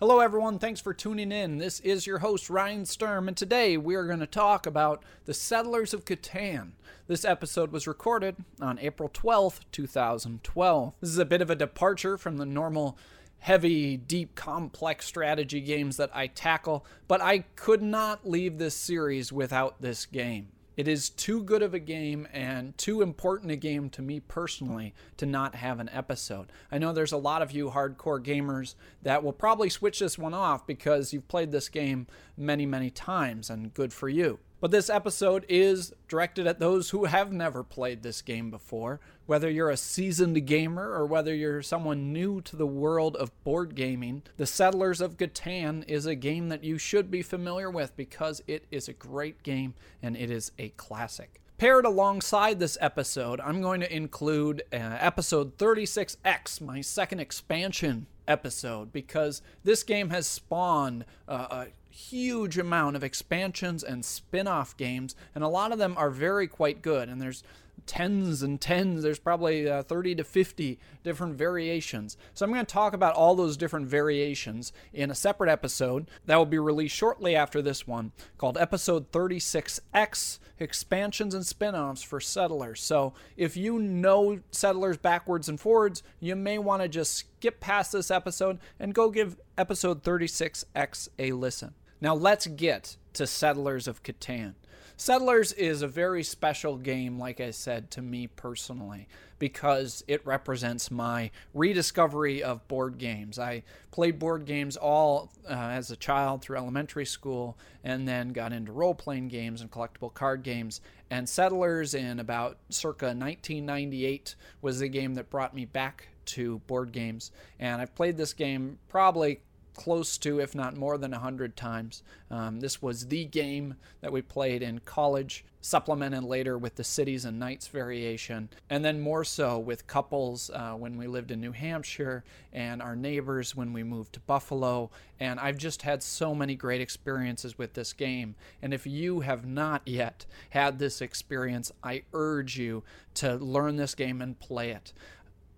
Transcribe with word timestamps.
Hello, 0.00 0.20
everyone. 0.20 0.58
Thanks 0.58 0.80
for 0.80 0.94
tuning 0.94 1.30
in. 1.30 1.58
This 1.58 1.78
is 1.80 2.06
your 2.06 2.20
host, 2.20 2.48
Ryan 2.48 2.86
Sturm, 2.86 3.28
and 3.28 3.36
today 3.36 3.76
we 3.76 3.94
are 3.96 4.06
going 4.06 4.20
to 4.20 4.26
talk 4.26 4.64
about 4.64 5.02
the 5.26 5.34
Settlers 5.34 5.92
of 5.92 6.06
Catan. 6.06 6.70
This 7.06 7.22
episode 7.22 7.70
was 7.70 7.86
recorded 7.86 8.36
on 8.62 8.78
April 8.78 9.10
12th, 9.10 9.60
2012. 9.72 10.94
This 11.02 11.10
is 11.10 11.18
a 11.18 11.26
bit 11.26 11.42
of 11.42 11.50
a 11.50 11.54
departure 11.54 12.16
from 12.16 12.38
the 12.38 12.46
normal 12.46 12.96
heavy, 13.40 13.98
deep, 13.98 14.34
complex 14.34 15.04
strategy 15.04 15.60
games 15.60 15.98
that 15.98 16.10
I 16.14 16.28
tackle, 16.28 16.86
but 17.06 17.20
I 17.20 17.40
could 17.54 17.82
not 17.82 18.26
leave 18.26 18.56
this 18.56 18.74
series 18.74 19.34
without 19.34 19.82
this 19.82 20.06
game. 20.06 20.48
It 20.76 20.88
is 20.88 21.10
too 21.10 21.42
good 21.42 21.62
of 21.62 21.74
a 21.74 21.78
game 21.78 22.26
and 22.32 22.76
too 22.78 23.02
important 23.02 23.50
a 23.50 23.56
game 23.56 23.90
to 23.90 24.02
me 24.02 24.20
personally 24.20 24.94
to 25.16 25.26
not 25.26 25.54
have 25.56 25.80
an 25.80 25.90
episode. 25.92 26.52
I 26.70 26.78
know 26.78 26.92
there's 26.92 27.12
a 27.12 27.16
lot 27.16 27.42
of 27.42 27.52
you 27.52 27.70
hardcore 27.70 28.24
gamers 28.24 28.74
that 29.02 29.22
will 29.22 29.32
probably 29.32 29.68
switch 29.68 29.98
this 29.98 30.16
one 30.16 30.34
off 30.34 30.66
because 30.66 31.12
you've 31.12 31.28
played 31.28 31.50
this 31.52 31.68
game 31.68 32.06
many, 32.36 32.66
many 32.66 32.90
times, 32.90 33.50
and 33.50 33.74
good 33.74 33.92
for 33.92 34.08
you. 34.08 34.38
But 34.60 34.70
this 34.70 34.90
episode 34.90 35.46
is 35.48 35.94
directed 36.06 36.46
at 36.46 36.60
those 36.60 36.90
who 36.90 37.06
have 37.06 37.32
never 37.32 37.64
played 37.64 38.02
this 38.02 38.20
game 38.20 38.50
before. 38.50 39.00
Whether 39.24 39.50
you're 39.50 39.70
a 39.70 39.76
seasoned 39.76 40.46
gamer 40.46 40.92
or 40.92 41.06
whether 41.06 41.34
you're 41.34 41.62
someone 41.62 42.12
new 42.12 42.42
to 42.42 42.56
the 42.56 42.66
world 42.66 43.16
of 43.16 43.32
board 43.42 43.74
gaming, 43.74 44.22
The 44.36 44.46
Settlers 44.46 45.00
of 45.00 45.16
Catan 45.16 45.82
is 45.88 46.04
a 46.04 46.14
game 46.14 46.50
that 46.50 46.62
you 46.62 46.76
should 46.76 47.10
be 47.10 47.22
familiar 47.22 47.70
with 47.70 47.96
because 47.96 48.42
it 48.46 48.66
is 48.70 48.86
a 48.86 48.92
great 48.92 49.42
game 49.42 49.74
and 50.02 50.14
it 50.14 50.30
is 50.30 50.52
a 50.58 50.68
classic. 50.70 51.40
Paired 51.56 51.84
alongside 51.84 52.58
this 52.58 52.76
episode, 52.80 53.40
I'm 53.40 53.60
going 53.60 53.80
to 53.80 53.94
include 53.94 54.62
uh, 54.72 54.76
episode 54.76 55.56
36X, 55.58 56.60
my 56.60 56.80
second 56.80 57.20
expansion 57.20 58.06
episode, 58.26 58.92
because 58.92 59.42
this 59.62 59.82
game 59.82 60.08
has 60.08 60.26
spawned 60.26 61.04
uh, 61.28 61.46
a 61.50 61.66
huge 61.90 62.56
amount 62.56 62.96
of 62.96 63.04
expansions 63.04 63.82
and 63.82 64.04
spin-off 64.04 64.76
games 64.76 65.14
and 65.34 65.42
a 65.42 65.48
lot 65.48 65.72
of 65.72 65.78
them 65.78 65.94
are 65.96 66.10
very 66.10 66.46
quite 66.46 66.82
good 66.82 67.08
and 67.08 67.20
there's 67.20 67.42
tens 67.86 68.42
and 68.42 68.60
tens 68.60 69.02
there's 69.02 69.18
probably 69.18 69.68
uh, 69.68 69.82
30 69.82 70.16
to 70.16 70.24
50 70.24 70.78
different 71.02 71.34
variations. 71.34 72.16
So 72.34 72.44
i'm 72.44 72.52
going 72.52 72.64
to 72.64 72.72
talk 72.72 72.92
about 72.92 73.14
all 73.14 73.34
those 73.34 73.56
different 73.56 73.88
variations 73.88 74.72
in 74.92 75.10
a 75.10 75.14
separate 75.14 75.50
episode 75.50 76.08
that 76.26 76.36
will 76.36 76.46
be 76.46 76.58
released 76.58 76.94
shortly 76.94 77.34
after 77.34 77.60
this 77.62 77.86
one 77.86 78.12
called 78.38 78.58
episode 78.58 79.10
36x 79.10 80.38
expansions 80.58 81.34
and 81.34 81.46
spin-offs 81.46 82.02
for 82.02 82.20
settlers. 82.20 82.80
So 82.80 83.14
if 83.36 83.56
you 83.56 83.78
know 83.78 84.40
settlers 84.50 84.98
backwards 84.98 85.48
and 85.48 85.58
forwards 85.58 86.02
you 86.20 86.36
may 86.36 86.58
want 86.58 86.82
to 86.82 86.88
just 86.88 87.16
skip 87.16 87.60
past 87.60 87.92
this 87.92 88.10
episode 88.10 88.58
and 88.78 88.94
go 88.94 89.10
give 89.10 89.40
episode 89.56 90.02
36x 90.02 91.08
a 91.18 91.32
listen 91.32 91.74
now 92.00 92.14
let's 92.14 92.46
get 92.46 92.96
to 93.14 93.26
Settlers 93.26 93.86
of 93.88 94.02
Catan. 94.02 94.54
Settlers 95.00 95.52
is 95.52 95.80
a 95.80 95.88
very 95.88 96.22
special 96.22 96.76
game, 96.76 97.18
like 97.18 97.40
I 97.40 97.52
said, 97.52 97.90
to 97.92 98.02
me 98.02 98.26
personally, 98.26 99.08
because 99.38 100.04
it 100.06 100.26
represents 100.26 100.90
my 100.90 101.30
rediscovery 101.54 102.42
of 102.42 102.68
board 102.68 102.98
games. 102.98 103.38
I 103.38 103.62
played 103.92 104.18
board 104.18 104.44
games 104.44 104.76
all 104.76 105.32
uh, 105.48 105.54
as 105.54 105.90
a 105.90 105.96
child 105.96 106.42
through 106.42 106.58
elementary 106.58 107.06
school 107.06 107.56
and 107.82 108.06
then 108.06 108.34
got 108.34 108.52
into 108.52 108.72
role 108.72 108.94
playing 108.94 109.28
games 109.28 109.62
and 109.62 109.70
collectible 109.70 110.12
card 110.12 110.42
games. 110.42 110.82
And 111.10 111.26
Settlers 111.26 111.94
in 111.94 112.20
about 112.20 112.58
circa 112.68 113.06
1998 113.06 114.34
was 114.60 114.80
the 114.80 114.88
game 114.88 115.14
that 115.14 115.30
brought 115.30 115.54
me 115.54 115.64
back 115.64 116.08
to 116.26 116.58
board 116.66 116.92
games. 116.92 117.32
And 117.58 117.80
I've 117.80 117.94
played 117.94 118.18
this 118.18 118.34
game 118.34 118.78
probably 118.90 119.40
close 119.80 120.18
to, 120.18 120.40
if 120.40 120.54
not 120.54 120.76
more 120.76 120.98
than 120.98 121.10
100 121.12 121.56
times. 121.56 122.02
Um, 122.30 122.60
this 122.60 122.82
was 122.82 123.06
the 123.06 123.24
game 123.24 123.76
that 124.02 124.12
we 124.12 124.20
played 124.20 124.62
in 124.62 124.80
college, 124.80 125.42
supplemented 125.62 126.22
later 126.22 126.58
with 126.58 126.74
the 126.74 126.84
Cities 126.84 127.24
and 127.24 127.38
Knights 127.38 127.66
variation, 127.66 128.50
and 128.68 128.84
then 128.84 129.00
more 129.00 129.24
so 129.24 129.58
with 129.58 129.86
couples 129.86 130.50
uh, 130.52 130.72
when 130.72 130.98
we 130.98 131.06
lived 131.06 131.30
in 131.30 131.40
New 131.40 131.52
Hampshire 131.52 132.24
and 132.52 132.82
our 132.82 132.94
neighbors 132.94 133.56
when 133.56 133.72
we 133.72 133.82
moved 133.82 134.12
to 134.12 134.20
Buffalo. 134.20 134.90
And 135.18 135.40
I've 135.40 135.56
just 135.56 135.80
had 135.80 136.02
so 136.02 136.34
many 136.34 136.56
great 136.56 136.82
experiences 136.82 137.56
with 137.56 137.72
this 137.72 137.94
game. 137.94 138.34
And 138.60 138.74
if 138.74 138.86
you 138.86 139.20
have 139.20 139.46
not 139.46 139.80
yet 139.86 140.26
had 140.50 140.78
this 140.78 141.00
experience, 141.00 141.72
I 141.82 142.02
urge 142.12 142.58
you 142.58 142.82
to 143.14 143.36
learn 143.36 143.76
this 143.76 143.94
game 143.94 144.20
and 144.20 144.38
play 144.38 144.72
it. 144.72 144.92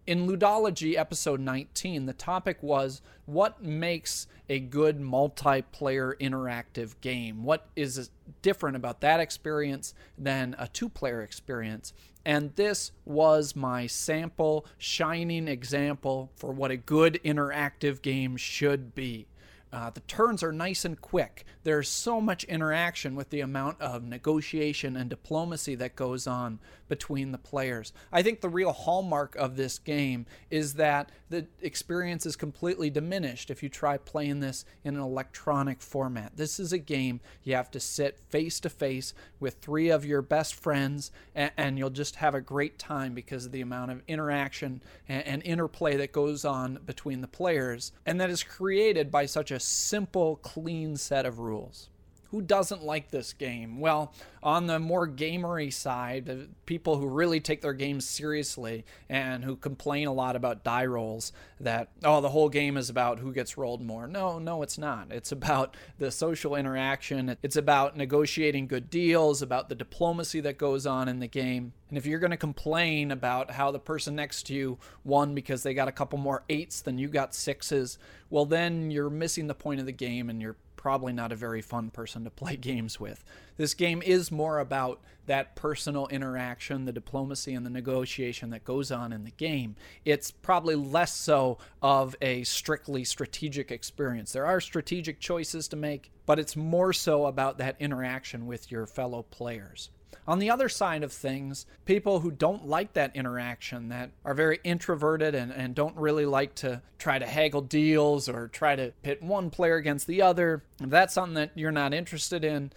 In 0.04 0.26
Ludology 0.26 0.96
episode 0.96 1.38
19, 1.38 2.06
the 2.06 2.12
topic 2.12 2.60
was 2.60 3.02
what 3.24 3.62
makes 3.62 4.26
a 4.48 4.58
good 4.58 4.98
multiplayer 4.98 6.18
interactive 6.18 7.00
game? 7.00 7.44
What 7.44 7.68
is 7.76 8.10
different 8.42 8.74
about 8.74 9.00
that 9.02 9.20
experience 9.20 9.94
than 10.18 10.56
a 10.58 10.66
two 10.66 10.88
player 10.88 11.22
experience? 11.22 11.92
And 12.24 12.52
this 12.56 12.91
was 13.04 13.54
my 13.54 13.86
sample, 13.86 14.66
shining 14.76 15.46
example 15.46 16.32
for 16.34 16.50
what 16.50 16.72
a 16.72 16.76
good 16.76 17.20
interactive 17.24 18.02
game 18.02 18.36
should 18.36 18.96
be. 18.96 19.28
Uh, 19.72 19.88
the 19.91 20.00
turns 20.00 20.43
are 20.43 20.53
nice 20.53 20.84
and 20.84 21.00
quick. 21.00 21.47
There's 21.65 21.88
so 21.88 22.21
much 22.21 22.44
interaction 22.44 23.15
with 23.15 23.31
the 23.31 23.41
amount 23.41 23.81
of 23.81 24.05
negotiation 24.05 24.97
and 24.97 25.09
diplomacy 25.09 25.75
that 25.77 25.97
goes 25.97 26.27
on 26.27 26.59
between 26.88 27.33
the 27.33 27.38
players. 27.38 27.94
I 28.12 28.22
think 28.22 28.43
the 28.43 28.50
real 28.50 28.72
hallmark 28.72 29.34
of 29.37 29.56
this 29.56 29.78
game 29.78 30.27
is 30.50 30.75
that 30.75 31.10
the 31.31 31.47
experience 31.62 32.27
is 32.27 32.37
completely 32.37 32.91
diminished 32.91 33.50
if 33.50 33.62
you 33.62 33.71
try 33.71 33.97
playing 33.97 34.41
this 34.41 34.66
in 34.84 34.97
an 34.97 35.00
electronic 35.00 35.81
format. 35.81 36.37
This 36.37 36.60
is 36.60 36.75
a 36.75 36.78
game 36.78 37.21
you 37.43 37.54
have 37.54 37.71
to 37.71 37.81
sit 37.81 38.21
face 38.28 38.60
to 38.60 38.69
face 38.69 39.15
with 39.41 39.54
three 39.54 39.89
of 39.89 40.04
your 40.04 40.21
best 40.21 40.54
friends, 40.54 41.10
and, 41.34 41.50
and, 41.56 41.78
you'll 41.78 41.89
just 41.89 42.16
have 42.16 42.34
a 42.34 42.43
great 42.43 42.78
time 42.78 43.15
because 43.15 43.47
of 43.47 43.53
the 43.53 43.62
amount 43.62 43.91
of 43.91 44.03
interaction 44.06 44.83
and, 45.09 45.27
and 45.27 45.43
interplay 45.44 45.97
that 45.97 46.12
goes 46.12 46.44
on 46.44 46.78
between 46.84 47.22
the 47.22 47.27
players, 47.27 47.93
and 48.04 48.21
that 48.21 48.28
is 48.28 48.43
created 48.43 49.10
by 49.10 49.25
such 49.25 49.50
a 49.50 49.59
simple, 49.62 50.36
clean 50.36 50.96
set 50.96 51.26
of 51.26 51.38
rules. 51.38 51.88
Who 52.32 52.41
doesn't 52.41 52.82
like 52.82 53.10
this 53.10 53.34
game? 53.34 53.78
Well, 53.78 54.15
on 54.43 54.66
the 54.66 54.78
more 54.78 55.06
gamery 55.06 55.70
side, 55.70 56.48
people 56.65 56.97
who 56.97 57.06
really 57.06 57.41
take 57.41 57.60
their 57.60 57.75
games 57.75 58.09
seriously 58.09 58.87
and 59.10 59.44
who 59.44 59.54
complain 59.54 60.09
a 60.09 60.15
lot 60.15 60.34
about 60.34 60.65
die 60.65 60.87
rolls 60.87 61.34
that, 61.60 61.91
oh, 62.03 62.22
the 62.22 62.30
whole 62.30 62.48
game 62.48 62.78
is 62.78 62.89
about 62.89 63.18
who 63.18 63.34
gets 63.34 63.59
rolled 63.59 63.83
more. 63.83 64.06
No, 64.06 64.39
no, 64.39 64.62
it's 64.62 64.78
not. 64.78 65.09
It's 65.10 65.30
about 65.30 65.77
the 65.98 66.10
social 66.10 66.56
interaction, 66.56 67.36
it's 67.42 67.56
about 67.56 67.98
negotiating 67.98 68.66
good 68.66 68.89
deals, 68.89 69.42
about 69.42 69.68
the 69.68 69.74
diplomacy 69.74 70.41
that 70.41 70.56
goes 70.56 70.86
on 70.86 71.09
in 71.09 71.21
the 71.21 71.28
game. 71.28 71.74
And 71.91 71.98
if 71.98 72.06
you're 72.06 72.18
going 72.18 72.30
to 72.30 72.39
complain 72.39 73.10
about 73.10 73.51
how 73.51 73.71
the 73.71 73.78
person 73.78 74.16
next 74.16 74.45
to 74.45 74.54
you 74.54 74.78
won 75.04 75.34
because 75.34 75.62
they 75.62 75.74
got 75.74 75.89
a 75.89 75.92
couple 75.92 76.18
more 76.18 76.45
eights 76.48 76.80
than 76.80 76.97
you 76.97 77.09
got 77.09 77.34
sixes, 77.34 77.98
well, 78.30 78.47
then 78.47 78.91
you're 78.91 79.10
missing 79.10 79.48
the 79.48 79.54
point 79.54 79.80
of 79.80 79.84
the 79.84 79.92
game 79.92 80.30
and 80.30 80.41
you're 80.41 80.56
probably 80.82 81.12
not 81.12 81.30
a 81.30 81.36
very 81.36 81.62
fun 81.62 81.90
person 81.90 82.24
to 82.24 82.30
play 82.30 82.56
games 82.60 82.98
with. 82.98 83.22
This 83.56 83.72
game 83.72 84.02
is 84.02 84.32
more 84.32 84.58
about 84.58 85.00
that 85.26 85.54
personal 85.54 86.08
interaction, 86.08 86.86
the 86.86 86.92
diplomacy, 86.92 87.54
and 87.54 87.64
the 87.64 87.70
negotiation 87.70 88.50
that 88.50 88.64
goes 88.64 88.90
on 88.90 89.12
in 89.12 89.22
the 89.22 89.30
game. 89.30 89.76
It's 90.04 90.32
probably 90.32 90.74
less 90.74 91.14
so 91.14 91.58
of 91.80 92.16
a 92.20 92.42
strictly 92.42 93.04
strategic 93.04 93.70
experience. 93.70 94.32
There 94.32 94.44
are 94.44 94.60
strategic 94.60 95.20
choices 95.20 95.68
to 95.68 95.76
make, 95.76 96.10
but 96.26 96.40
it's 96.40 96.56
more 96.56 96.92
so 96.92 97.26
about 97.26 97.58
that 97.58 97.76
interaction 97.78 98.46
with 98.46 98.72
your 98.72 98.86
fellow 98.86 99.22
players. 99.22 99.88
On 100.27 100.39
the 100.39 100.51
other 100.51 100.69
side 100.69 101.03
of 101.03 101.13
things, 101.13 101.66
people 101.84 102.21
who 102.21 102.30
don't 102.30 102.66
like 102.66 102.92
that 102.92 103.16
interaction, 103.16 103.89
that 103.89 104.10
are 104.24 104.34
very 104.34 104.60
introverted 104.63 105.34
and, 105.34 105.51
and 105.51 105.74
don't 105.74 105.97
really 105.97 106.27
like 106.27 106.54
to 106.57 106.80
try 106.98 107.19
to 107.19 107.27
haggle 107.27 107.60
deals 107.60 108.28
or 108.28 108.48
try 108.48 108.77
to 108.77 108.92
pit 109.03 109.22
one 109.22 109.51
player 109.51 109.77
against 109.77 110.07
the 110.07 110.22
other, 110.22 110.63
if 110.80 110.91
that's 110.91 111.15
something 111.15 111.34
that 111.34 111.51
you're 111.57 111.72
not 111.72 111.92
interested 111.92 112.45
in, 112.45 112.71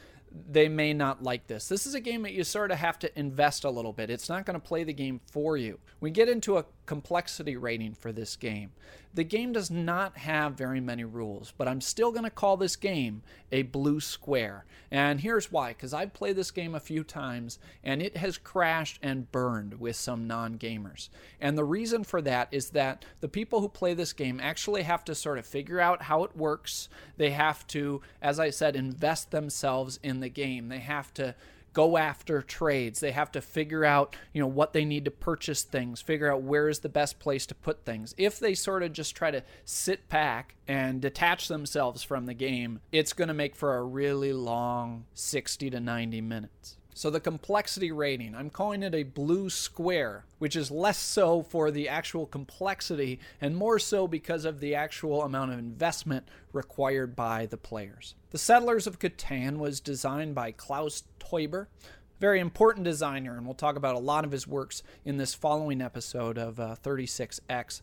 they 0.50 0.68
may 0.68 0.94
not 0.94 1.24
like 1.24 1.48
this. 1.48 1.68
This 1.70 1.86
is 1.86 1.94
a 1.94 2.00
game 2.00 2.24
that 2.24 2.34
you 2.34 2.44
sort 2.44 2.72
of 2.72 2.78
have 2.78 3.00
to 3.00 3.20
invest 3.20 3.64
a 3.64 3.70
little 3.70 3.94
bit. 3.94 4.10
It's 4.10 4.28
not 4.28 4.46
going 4.46 4.60
to 4.60 4.68
play 4.68 4.84
the 4.84 4.94
game 4.94 5.22
for 5.32 5.56
you. 5.56 5.80
We 6.00 6.12
get 6.12 6.28
into 6.28 6.58
a 6.58 6.66
complexity 6.86 7.56
rating 7.56 7.94
for 7.94 8.12
this 8.12 8.36
game. 8.36 8.72
The 9.14 9.24
game 9.24 9.54
does 9.54 9.72
not 9.72 10.18
have 10.18 10.58
very 10.58 10.82
many 10.82 11.06
rules, 11.06 11.54
but 11.58 11.70
I'm 11.70 11.80
still 11.80 12.12
going 12.12 12.26
to 12.26 12.30
call 12.30 12.58
this 12.58 12.76
game 12.76 13.24
a 13.50 13.62
blue 13.62 14.02
square. 14.02 14.66
And 14.92 15.22
here's 15.22 15.52
why 15.52 15.70
because 15.70 15.94
I've 15.94 16.14
played 16.14 16.36
this 16.36 16.52
game 16.52 16.76
a 16.76 16.82
few 16.82 17.04
times 17.04 17.58
and 17.82 18.02
it 18.02 18.18
has 18.18 18.38
crashed 18.38 19.00
and 19.02 19.32
burned 19.32 19.80
with 19.80 19.96
some 19.96 20.28
non 20.28 20.58
gamers. 20.58 21.08
And 21.40 21.58
the 21.58 21.64
reason 21.64 22.04
for 22.04 22.22
that 22.24 22.50
is 22.52 22.72
that 22.72 23.06
the 23.22 23.30
people 23.30 23.62
who 23.62 23.70
play 23.70 23.94
this 23.94 24.12
game 24.12 24.42
actually 24.42 24.84
have 24.84 25.06
to 25.06 25.16
sort 25.16 25.38
of 25.38 25.46
figure 25.46 25.80
out 25.80 26.04
how 26.04 26.24
it 26.26 26.36
works. 26.36 26.90
They 27.16 27.32
have 27.32 27.66
to, 27.68 28.02
as 28.22 28.38
I 28.38 28.50
said, 28.50 28.76
invest 28.76 29.32
themselves 29.32 29.98
in 30.04 30.20
the 30.20 30.30
game. 30.30 30.68
They 30.68 30.80
have 30.80 31.14
to 31.16 31.36
go 31.76 31.98
after 31.98 32.42
trades. 32.42 33.02
They 33.02 33.12
have 33.12 33.32
to 33.34 33.42
figure 33.42 33.86
out, 33.86 34.16
you 34.34 34.42
know, 34.42 34.48
what 34.48 34.74
they 34.74 34.86
need 34.86 35.06
to 35.06 35.12
purchase 35.12 35.62
things, 35.62 36.02
figure 36.02 36.32
out 36.32 36.42
where 36.42 36.68
is 36.68 36.80
the 36.80 36.90
best 36.90 37.20
place 37.20 37.46
to 37.48 37.54
put 37.54 37.86
things. 37.86 38.16
If 38.18 38.40
they 38.40 38.56
sort 38.56 38.82
of 38.82 38.94
just 38.94 39.16
try 39.16 39.30
to 39.30 39.44
sit 39.66 40.10
back 40.10 40.56
and 40.68 41.02
detach 41.02 41.48
themselves 41.50 42.02
from 42.02 42.26
the 42.26 42.34
game, 42.34 42.80
it's 42.92 43.14
going 43.14 43.28
to 43.28 43.34
make 43.36 43.56
for 43.56 43.76
a 43.76 43.84
really 43.84 44.34
long 44.34 45.06
60 45.14 45.70
to 45.70 45.80
90 45.80 46.22
minutes. 46.22 46.78
So 46.98 47.10
the 47.10 47.20
complexity 47.20 47.92
rating, 47.92 48.34
I'm 48.34 48.50
calling 48.50 48.82
it 48.82 48.96
a 48.96 49.04
blue 49.04 49.50
square, 49.50 50.24
which 50.40 50.56
is 50.56 50.72
less 50.72 50.98
so 50.98 51.44
for 51.44 51.70
the 51.70 51.90
actual 51.90 52.26
complexity 52.26 53.20
and 53.42 53.54
more 53.54 53.80
so 53.80 54.08
because 54.08 54.46
of 54.46 54.62
the 54.62 54.76
actual 54.76 55.24
amount 55.24 55.52
of 55.52 55.60
investment 55.60 56.26
required 56.54 57.14
by 57.14 57.48
the 57.48 57.58
players. 57.58 58.16
The 58.30 58.38
Settlers 58.38 58.88
of 58.88 59.00
Catan 59.00 59.58
was 59.58 59.82
designed 59.82 60.36
by 60.36 60.52
Klaus 60.52 61.04
Teuber, 61.20 61.64
a 61.84 62.20
very 62.22 62.40
important 62.40 62.86
designer, 62.86 63.36
and 63.36 63.46
we'll 63.46 63.56
talk 63.56 63.76
about 63.76 63.96
a 63.96 64.00
lot 64.00 64.24
of 64.24 64.32
his 64.32 64.48
works 64.48 64.82
in 65.04 65.18
this 65.18 65.34
following 65.34 65.82
episode 65.82 66.38
of 66.38 66.62
uh, 66.62 66.78
36X. 66.82 67.82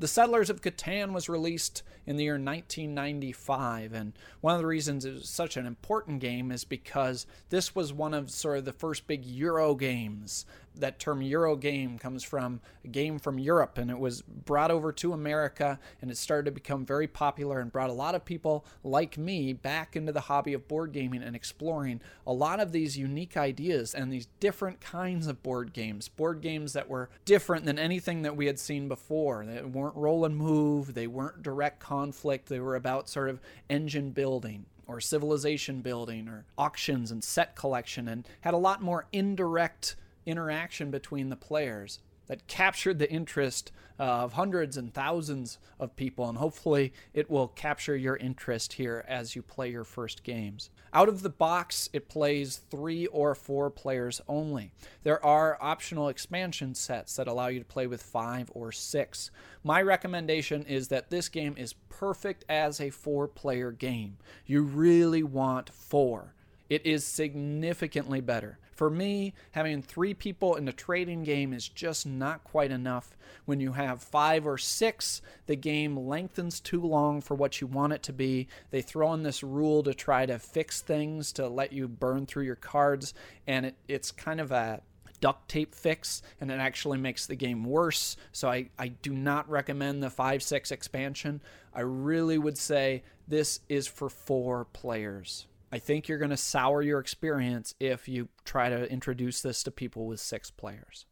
The 0.00 0.08
Settlers 0.08 0.48
of 0.48 0.62
Catan 0.62 1.12
was 1.12 1.28
released 1.28 1.82
in 2.06 2.16
the 2.16 2.24
year 2.24 2.38
1995, 2.38 3.92
and 3.92 4.14
one 4.40 4.54
of 4.54 4.60
the 4.62 4.66
reasons 4.66 5.04
it 5.04 5.12
was 5.12 5.28
such 5.28 5.58
an 5.58 5.66
important 5.66 6.20
game 6.20 6.50
is 6.50 6.64
because 6.64 7.26
this 7.50 7.74
was 7.74 7.92
one 7.92 8.14
of 8.14 8.30
sort 8.30 8.56
of 8.56 8.64
the 8.64 8.72
first 8.72 9.06
big 9.06 9.26
Euro 9.26 9.74
games 9.74 10.46
that 10.76 10.98
term 10.98 11.22
Euro 11.22 11.56
game 11.56 11.98
comes 11.98 12.22
from 12.22 12.60
a 12.84 12.88
game 12.88 13.18
from 13.18 13.38
Europe, 13.38 13.78
and 13.78 13.90
it 13.90 13.98
was 13.98 14.22
brought 14.22 14.70
over 14.70 14.92
to 14.92 15.12
America, 15.12 15.78
and 16.00 16.10
it 16.10 16.16
started 16.16 16.46
to 16.46 16.50
become 16.50 16.84
very 16.84 17.06
popular 17.06 17.60
and 17.60 17.72
brought 17.72 17.90
a 17.90 17.94
lot 17.94 18.14
of 18.14 18.24
people 18.24 18.64
like 18.82 19.18
me 19.18 19.52
back 19.52 19.96
into 19.96 20.12
the 20.12 20.22
hobby 20.22 20.52
of 20.52 20.68
board 20.68 20.92
gaming 20.92 21.22
and 21.22 21.36
exploring 21.36 22.00
a 22.26 22.32
lot 22.32 22.60
of 22.60 22.72
these 22.72 22.96
unique 22.96 23.36
ideas 23.36 23.94
and 23.94 24.12
these 24.12 24.28
different 24.38 24.80
kinds 24.80 25.26
of 25.26 25.42
board 25.42 25.72
games. 25.72 26.08
Board 26.08 26.40
games 26.40 26.72
that 26.72 26.88
were 26.88 27.10
different 27.24 27.64
than 27.64 27.78
anything 27.78 28.22
that 28.22 28.36
we 28.36 28.46
had 28.46 28.58
seen 28.58 28.88
before. 28.88 29.44
They 29.44 29.62
weren't 29.62 29.96
roll 29.96 30.24
and 30.24 30.36
move, 30.36 30.94
they 30.94 31.06
weren't 31.06 31.42
direct 31.42 31.80
conflict, 31.80 32.48
they 32.48 32.60
were 32.60 32.76
about 32.76 33.08
sort 33.08 33.28
of 33.28 33.40
engine 33.68 34.10
building 34.10 34.66
or 34.90 35.00
civilization 35.00 35.82
building 35.82 36.28
or 36.28 36.44
auctions 36.58 37.12
and 37.12 37.22
set 37.22 37.54
collection 37.54 38.08
and 38.08 38.26
had 38.40 38.54
a 38.54 38.58
lot 38.58 38.82
more 38.82 39.06
indirect 39.12 39.94
interaction 40.26 40.90
between 40.90 41.28
the 41.28 41.36
players 41.36 42.00
that 42.30 42.46
captured 42.46 43.00
the 43.00 43.10
interest 43.10 43.72
uh, 43.98 44.04
of 44.22 44.34
hundreds 44.34 44.76
and 44.76 44.94
thousands 44.94 45.58
of 45.80 45.96
people, 45.96 46.28
and 46.28 46.38
hopefully 46.38 46.92
it 47.12 47.28
will 47.28 47.48
capture 47.48 47.96
your 47.96 48.16
interest 48.18 48.74
here 48.74 49.04
as 49.08 49.34
you 49.34 49.42
play 49.42 49.68
your 49.68 49.82
first 49.82 50.22
games. 50.22 50.70
Out 50.92 51.08
of 51.08 51.22
the 51.22 51.28
box, 51.28 51.88
it 51.92 52.08
plays 52.08 52.60
three 52.70 53.06
or 53.06 53.34
four 53.34 53.68
players 53.68 54.20
only. 54.28 54.70
There 55.02 55.24
are 55.26 55.58
optional 55.60 56.08
expansion 56.08 56.76
sets 56.76 57.16
that 57.16 57.26
allow 57.26 57.48
you 57.48 57.58
to 57.58 57.64
play 57.64 57.88
with 57.88 58.00
five 58.00 58.48
or 58.54 58.70
six. 58.70 59.32
My 59.64 59.82
recommendation 59.82 60.62
is 60.62 60.86
that 60.86 61.10
this 61.10 61.28
game 61.28 61.56
is 61.58 61.74
perfect 61.88 62.44
as 62.48 62.80
a 62.80 62.90
four 62.90 63.26
player 63.26 63.72
game. 63.72 64.18
You 64.46 64.62
really 64.62 65.24
want 65.24 65.68
four. 65.68 66.36
It 66.68 66.86
is 66.86 67.04
significantly 67.04 68.20
better. 68.20 68.60
For 68.80 68.88
me, 68.88 69.34
having 69.50 69.82
three 69.82 70.14
people 70.14 70.56
in 70.56 70.66
a 70.66 70.72
trading 70.72 71.22
game 71.22 71.52
is 71.52 71.68
just 71.68 72.06
not 72.06 72.44
quite 72.44 72.70
enough. 72.70 73.14
When 73.44 73.60
you 73.60 73.72
have 73.72 74.02
five 74.02 74.46
or 74.46 74.56
six, 74.56 75.20
the 75.44 75.54
game 75.54 75.98
lengthens 75.98 76.60
too 76.60 76.80
long 76.80 77.20
for 77.20 77.34
what 77.34 77.60
you 77.60 77.66
want 77.66 77.92
it 77.92 78.02
to 78.04 78.14
be. 78.14 78.48
They 78.70 78.80
throw 78.80 79.12
in 79.12 79.22
this 79.22 79.42
rule 79.42 79.82
to 79.82 79.92
try 79.92 80.24
to 80.24 80.38
fix 80.38 80.80
things, 80.80 81.30
to 81.32 81.46
let 81.46 81.74
you 81.74 81.88
burn 81.88 82.24
through 82.24 82.44
your 82.44 82.56
cards, 82.56 83.12
and 83.46 83.66
it, 83.66 83.74
it's 83.86 84.10
kind 84.10 84.40
of 84.40 84.50
a 84.50 84.80
duct 85.20 85.50
tape 85.50 85.74
fix 85.74 86.22
and 86.40 86.50
it 86.50 86.58
actually 86.58 86.96
makes 86.96 87.26
the 87.26 87.36
game 87.36 87.64
worse. 87.64 88.16
So 88.32 88.48
I, 88.48 88.70
I 88.78 88.88
do 88.88 89.12
not 89.12 89.46
recommend 89.50 90.02
the 90.02 90.08
5 90.08 90.42
6 90.42 90.70
expansion. 90.70 91.42
I 91.74 91.82
really 91.82 92.38
would 92.38 92.56
say 92.56 93.02
this 93.28 93.60
is 93.68 93.86
for 93.86 94.08
four 94.08 94.64
players. 94.72 95.46
I 95.72 95.78
think 95.78 96.08
you're 96.08 96.18
going 96.18 96.30
to 96.30 96.36
sour 96.36 96.82
your 96.82 96.98
experience 96.98 97.74
if 97.78 98.08
you 98.08 98.28
try 98.44 98.68
to 98.68 98.90
introduce 98.90 99.40
this 99.40 99.62
to 99.62 99.70
people 99.70 100.06
with 100.06 100.18
six 100.18 100.50
players. 100.50 101.06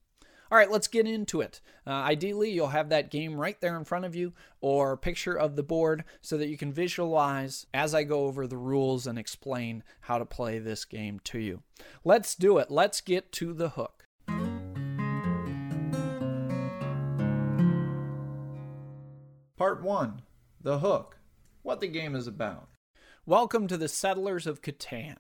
All 0.51 0.57
right, 0.57 0.71
let's 0.71 0.89
get 0.89 1.07
into 1.07 1.43
it. 1.43 1.61
Uh, 1.87 1.91
ideally, 1.91 2.51
you'll 2.51 2.69
have 2.69 2.89
that 2.89 3.11
game 3.11 3.37
right 3.37 3.61
there 3.61 3.77
in 3.77 3.85
front 3.85 4.07
of 4.07 4.17
you 4.17 4.33
or 4.61 4.97
picture 4.97 5.35
of 5.35 5.57
the 5.57 5.63
board 5.63 6.05
so 6.23 6.39
that 6.39 6.49
you 6.49 6.57
can 6.57 6.73
visualize 6.73 7.67
as 7.75 7.95
I 7.95 8.03
go 8.03 8.25
over 8.25 8.47
the 8.47 8.57
rules 8.57 9.07
and 9.07 9.19
explain 9.19 9.85
how 10.01 10.19
to 10.19 10.25
play 10.25 10.59
this 10.59 10.87
game 10.87 11.21
to 11.25 11.39
you. 11.39 11.63
Let's 12.03 12.35
do 12.35 12.57
it. 12.59 12.71
Let's 12.71 13.03
get 13.03 13.31
to 13.33 13.53
the 13.53 13.71
hook. 13.71 14.05
Part 19.59 19.83
1 19.83 20.23
The 20.63 20.79
Hook 20.79 21.19
What 21.63 21.81
the 21.81 21.89
game 21.89 22.17
is 22.17 22.27
about. 22.27 22.69
Welcome 23.29 23.67
to 23.67 23.77
the 23.77 23.89
Settlers 23.89 24.47
of 24.47 24.63
Catan. 24.63 25.17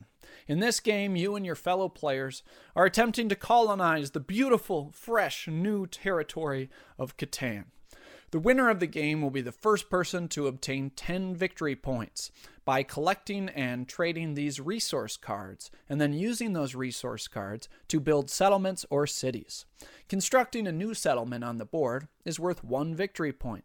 In 0.46 0.60
this 0.60 0.80
game, 0.80 1.14
you 1.14 1.36
and 1.36 1.44
your 1.44 1.54
fellow 1.54 1.90
players 1.90 2.42
are 2.74 2.86
attempting 2.86 3.28
to 3.28 3.34
colonize 3.34 4.12
the 4.12 4.18
beautiful, 4.18 4.90
fresh, 4.94 5.46
new 5.46 5.86
territory 5.86 6.70
of 6.98 7.18
Catan. 7.18 7.66
The 8.30 8.38
winner 8.38 8.70
of 8.70 8.80
the 8.80 8.86
game 8.86 9.20
will 9.20 9.28
be 9.28 9.42
the 9.42 9.52
first 9.52 9.90
person 9.90 10.26
to 10.28 10.46
obtain 10.46 10.88
10 10.96 11.36
victory 11.36 11.76
points 11.76 12.30
by 12.64 12.82
collecting 12.82 13.50
and 13.50 13.86
trading 13.86 14.32
these 14.32 14.58
resource 14.58 15.18
cards, 15.18 15.70
and 15.86 16.00
then 16.00 16.14
using 16.14 16.54
those 16.54 16.74
resource 16.74 17.28
cards 17.28 17.68
to 17.88 18.00
build 18.00 18.30
settlements 18.30 18.86
or 18.88 19.06
cities. 19.06 19.66
Constructing 20.08 20.66
a 20.66 20.72
new 20.72 20.94
settlement 20.94 21.44
on 21.44 21.58
the 21.58 21.66
board 21.66 22.08
is 22.24 22.40
worth 22.40 22.64
one 22.64 22.94
victory 22.94 23.34
point. 23.34 23.64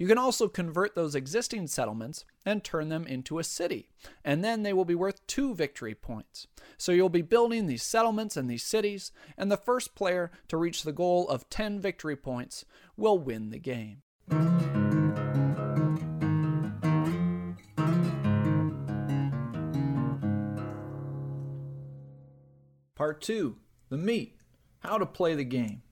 You 0.00 0.06
can 0.06 0.16
also 0.16 0.48
convert 0.48 0.94
those 0.94 1.14
existing 1.14 1.66
settlements 1.66 2.24
and 2.46 2.64
turn 2.64 2.88
them 2.88 3.06
into 3.06 3.38
a 3.38 3.44
city, 3.44 3.90
and 4.24 4.42
then 4.42 4.62
they 4.62 4.72
will 4.72 4.86
be 4.86 4.94
worth 4.94 5.26
two 5.26 5.54
victory 5.54 5.94
points. 5.94 6.46
So 6.78 6.90
you'll 6.90 7.10
be 7.10 7.20
building 7.20 7.66
these 7.66 7.82
settlements 7.82 8.34
and 8.34 8.48
these 8.48 8.62
cities, 8.62 9.12
and 9.36 9.52
the 9.52 9.58
first 9.58 9.94
player 9.94 10.30
to 10.48 10.56
reach 10.56 10.84
the 10.84 10.92
goal 10.92 11.28
of 11.28 11.50
10 11.50 11.80
victory 11.80 12.16
points 12.16 12.64
will 12.96 13.18
win 13.18 13.50
the 13.50 13.58
game. 13.58 13.98
Part 22.94 23.20
2 23.20 23.56
The 23.90 23.98
Meat 23.98 24.38
How 24.78 24.96
to 24.96 25.04
Play 25.04 25.34
the 25.34 25.44
Game. 25.44 25.82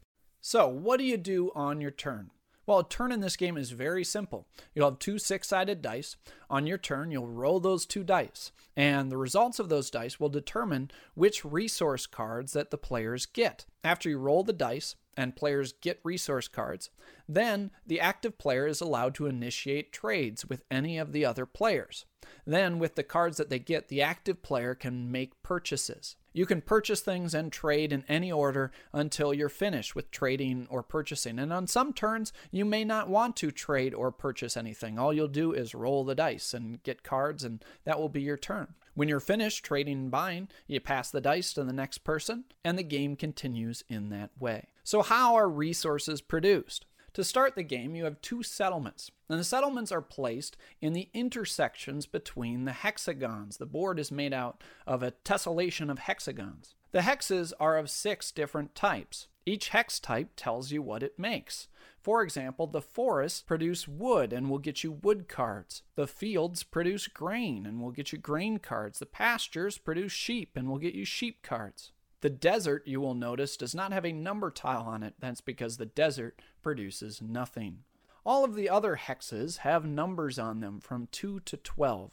So, 0.41 0.67
what 0.67 0.97
do 0.97 1.05
you 1.05 1.19
do 1.19 1.51
on 1.55 1.83
your 1.83 1.91
turn? 1.91 2.31
Well, 2.69 2.81
a 2.81 2.85
turn 2.87 3.13
in 3.13 3.21
this 3.21 3.39
game 3.39 3.57
is 3.57 3.71
very 3.71 4.05
simple. 4.05 4.47
You'll 4.75 4.91
have 4.91 4.99
two 4.99 5.19
six 5.19 5.49
sided 5.49 5.81
dice. 5.81 6.17
On 6.51 6.67
your 6.67 6.77
turn, 6.77 7.11
you'll 7.11 7.27
roll 7.27 7.61
those 7.61 7.87
two 7.87 8.05
dice, 8.05 8.53
and 8.77 9.11
the 9.11 9.17
results 9.17 9.59
of 9.59 9.71
those 9.71 9.91
dice 9.91 10.21
will 10.21 10.29
determine 10.29 10.91
which 11.15 11.47
resource 11.47 12.07
cards 12.07 12.53
that 12.53 12.71
the 12.71 12.77
players 12.77 13.25
get. 13.25 13.65
After 13.83 14.11
you 14.11 14.19
roll 14.19 14.45
the 14.45 14.53
dice, 14.53 14.97
and 15.17 15.35
players 15.35 15.73
get 15.81 15.99
resource 16.05 16.47
cards, 16.47 16.91
then 17.29 17.71
the 17.87 18.01
active 18.01 18.39
player 18.39 18.67
is 18.67 18.81
allowed 18.81 19.15
to 19.17 19.27
initiate 19.27 19.93
trades 19.93 20.47
with 20.47 20.65
any 20.71 20.97
of 20.97 21.13
the 21.13 21.25
other 21.25 21.45
players. 21.45 22.07
Then, 22.47 22.79
with 22.79 22.95
the 22.95 23.03
cards 23.03 23.37
that 23.37 23.51
they 23.51 23.59
get, 23.59 23.89
the 23.89 24.01
active 24.01 24.43
player 24.43 24.75
can 24.75 25.13
make 25.13 25.43
purchases. 25.43 26.17
You 26.33 26.47
can 26.47 26.63
purchase 26.63 27.01
things 27.01 27.35
and 27.35 27.53
trade 27.53 27.93
in 27.93 28.05
any 28.09 28.31
order 28.31 28.71
until 28.93 29.35
you're 29.35 29.49
finished 29.49 29.95
with 29.95 30.11
trading 30.11 30.67
or 30.71 30.83
purchasing. 30.83 31.39
And 31.39 31.53
on 31.53 31.67
some 31.67 31.93
turns, 31.93 32.33
you 32.51 32.65
may 32.65 32.85
not 32.85 33.09
want 33.09 33.37
to 33.37 33.51
trade 33.51 33.93
or 33.93 34.11
purchase 34.11 34.57
anything. 34.57 34.99
All 34.99 35.13
you'll 35.13 35.29
do 35.29 35.53
is 35.53 35.75
roll 35.75 36.05
the 36.05 36.15
dice 36.15 36.55
and 36.55 36.83
get 36.83 37.03
cards, 37.03 37.45
and 37.45 37.63
that 37.85 37.99
will 37.99 38.09
be 38.09 38.23
your 38.23 38.37
turn. 38.37 38.75
When 38.95 39.09
you're 39.09 39.21
finished 39.21 39.65
trading 39.65 39.99
and 39.99 40.11
buying, 40.11 40.49
you 40.67 40.81
pass 40.81 41.11
the 41.11 41.21
dice 41.21 41.53
to 41.53 41.65
the 41.65 41.73
next 41.73 41.99
person, 41.99 42.45
and 42.65 42.79
the 42.79 42.83
game 42.83 43.17
continues 43.17 43.85
in 43.89 44.09
that 44.11 44.31
way. 44.39 44.69
So, 44.85 45.03
how 45.03 45.35
are 45.35 45.49
resources 45.49 46.21
produced? 46.21 46.87
To 47.15 47.25
start 47.25 47.55
the 47.55 47.63
game, 47.63 47.95
you 47.95 48.05
have 48.05 48.21
two 48.21 48.43
settlements, 48.43 49.11
and 49.29 49.41
the 49.41 49.45
settlements 49.45 49.91
are 49.91 50.03
placed 50.03 50.57
in 50.81 50.93
the 50.93 51.09
intersections 51.13 52.07
between 52.07 52.65
the 52.65 52.73
hexagons. 52.73 53.57
The 53.57 53.67
board 53.67 53.99
is 53.99 54.13
made 54.13 54.33
out 54.33 54.63
of 54.87 55.03
a 55.03 55.13
tessellation 55.25 55.91
of 55.91 56.01
hexagons. 56.01 56.75
The 56.93 57.01
hexes 57.01 57.53
are 57.59 57.77
of 57.77 57.91
six 57.91 58.31
different 58.31 58.75
types. 58.75 59.29
Each 59.45 59.69
hex 59.71 59.99
type 59.99 60.31
tells 60.37 60.71
you 60.71 60.83
what 60.83 61.03
it 61.03 61.19
makes. 61.19 61.69
For 62.01 62.23
example, 62.23 62.67
the 62.67 62.81
forests 62.81 63.43
produce 63.43 63.89
wood 63.89 64.33
and 64.33 64.49
will 64.49 64.59
get 64.59 64.85
you 64.85 64.93
wood 64.93 65.29
cards. 65.29 65.83
The 65.97 66.07
fields 66.07 66.63
produce 66.63 67.09
grain 67.09 67.67
and 67.67 67.81
will 67.81 67.91
get 67.91 68.13
you 68.13 68.19
grain 68.19 68.59
cards. 68.59 68.99
The 68.99 69.07
pastures 69.07 69.79
produce 69.79 70.13
sheep 70.13 70.53
and 70.55 70.69
will 70.69 70.79
get 70.79 70.95
you 70.95 71.05
sheep 71.05 71.43
cards. 71.43 71.93
The 72.21 72.31
desert, 72.31 72.83
you 72.87 73.01
will 73.01 73.15
notice, 73.15 73.57
does 73.57 73.75
not 73.75 73.93
have 73.93 74.05
a 74.05 74.13
number 74.13 74.51
tile 74.51 74.83
on 74.83 75.03
it. 75.03 75.15
That's 75.21 75.41
because 75.41 75.77
the 75.77 75.87
desert 75.87 76.41
produces 76.63 77.23
nothing. 77.23 77.85
All 78.25 78.45
of 78.45 78.55
the 78.55 78.69
other 78.69 78.97
hexes 78.97 79.59
have 79.59 79.85
numbers 79.85 80.39
on 80.39 80.61
them 80.61 80.81
from 80.81 81.09
2 81.13 81.41
to 81.41 81.57
12. 81.57 82.11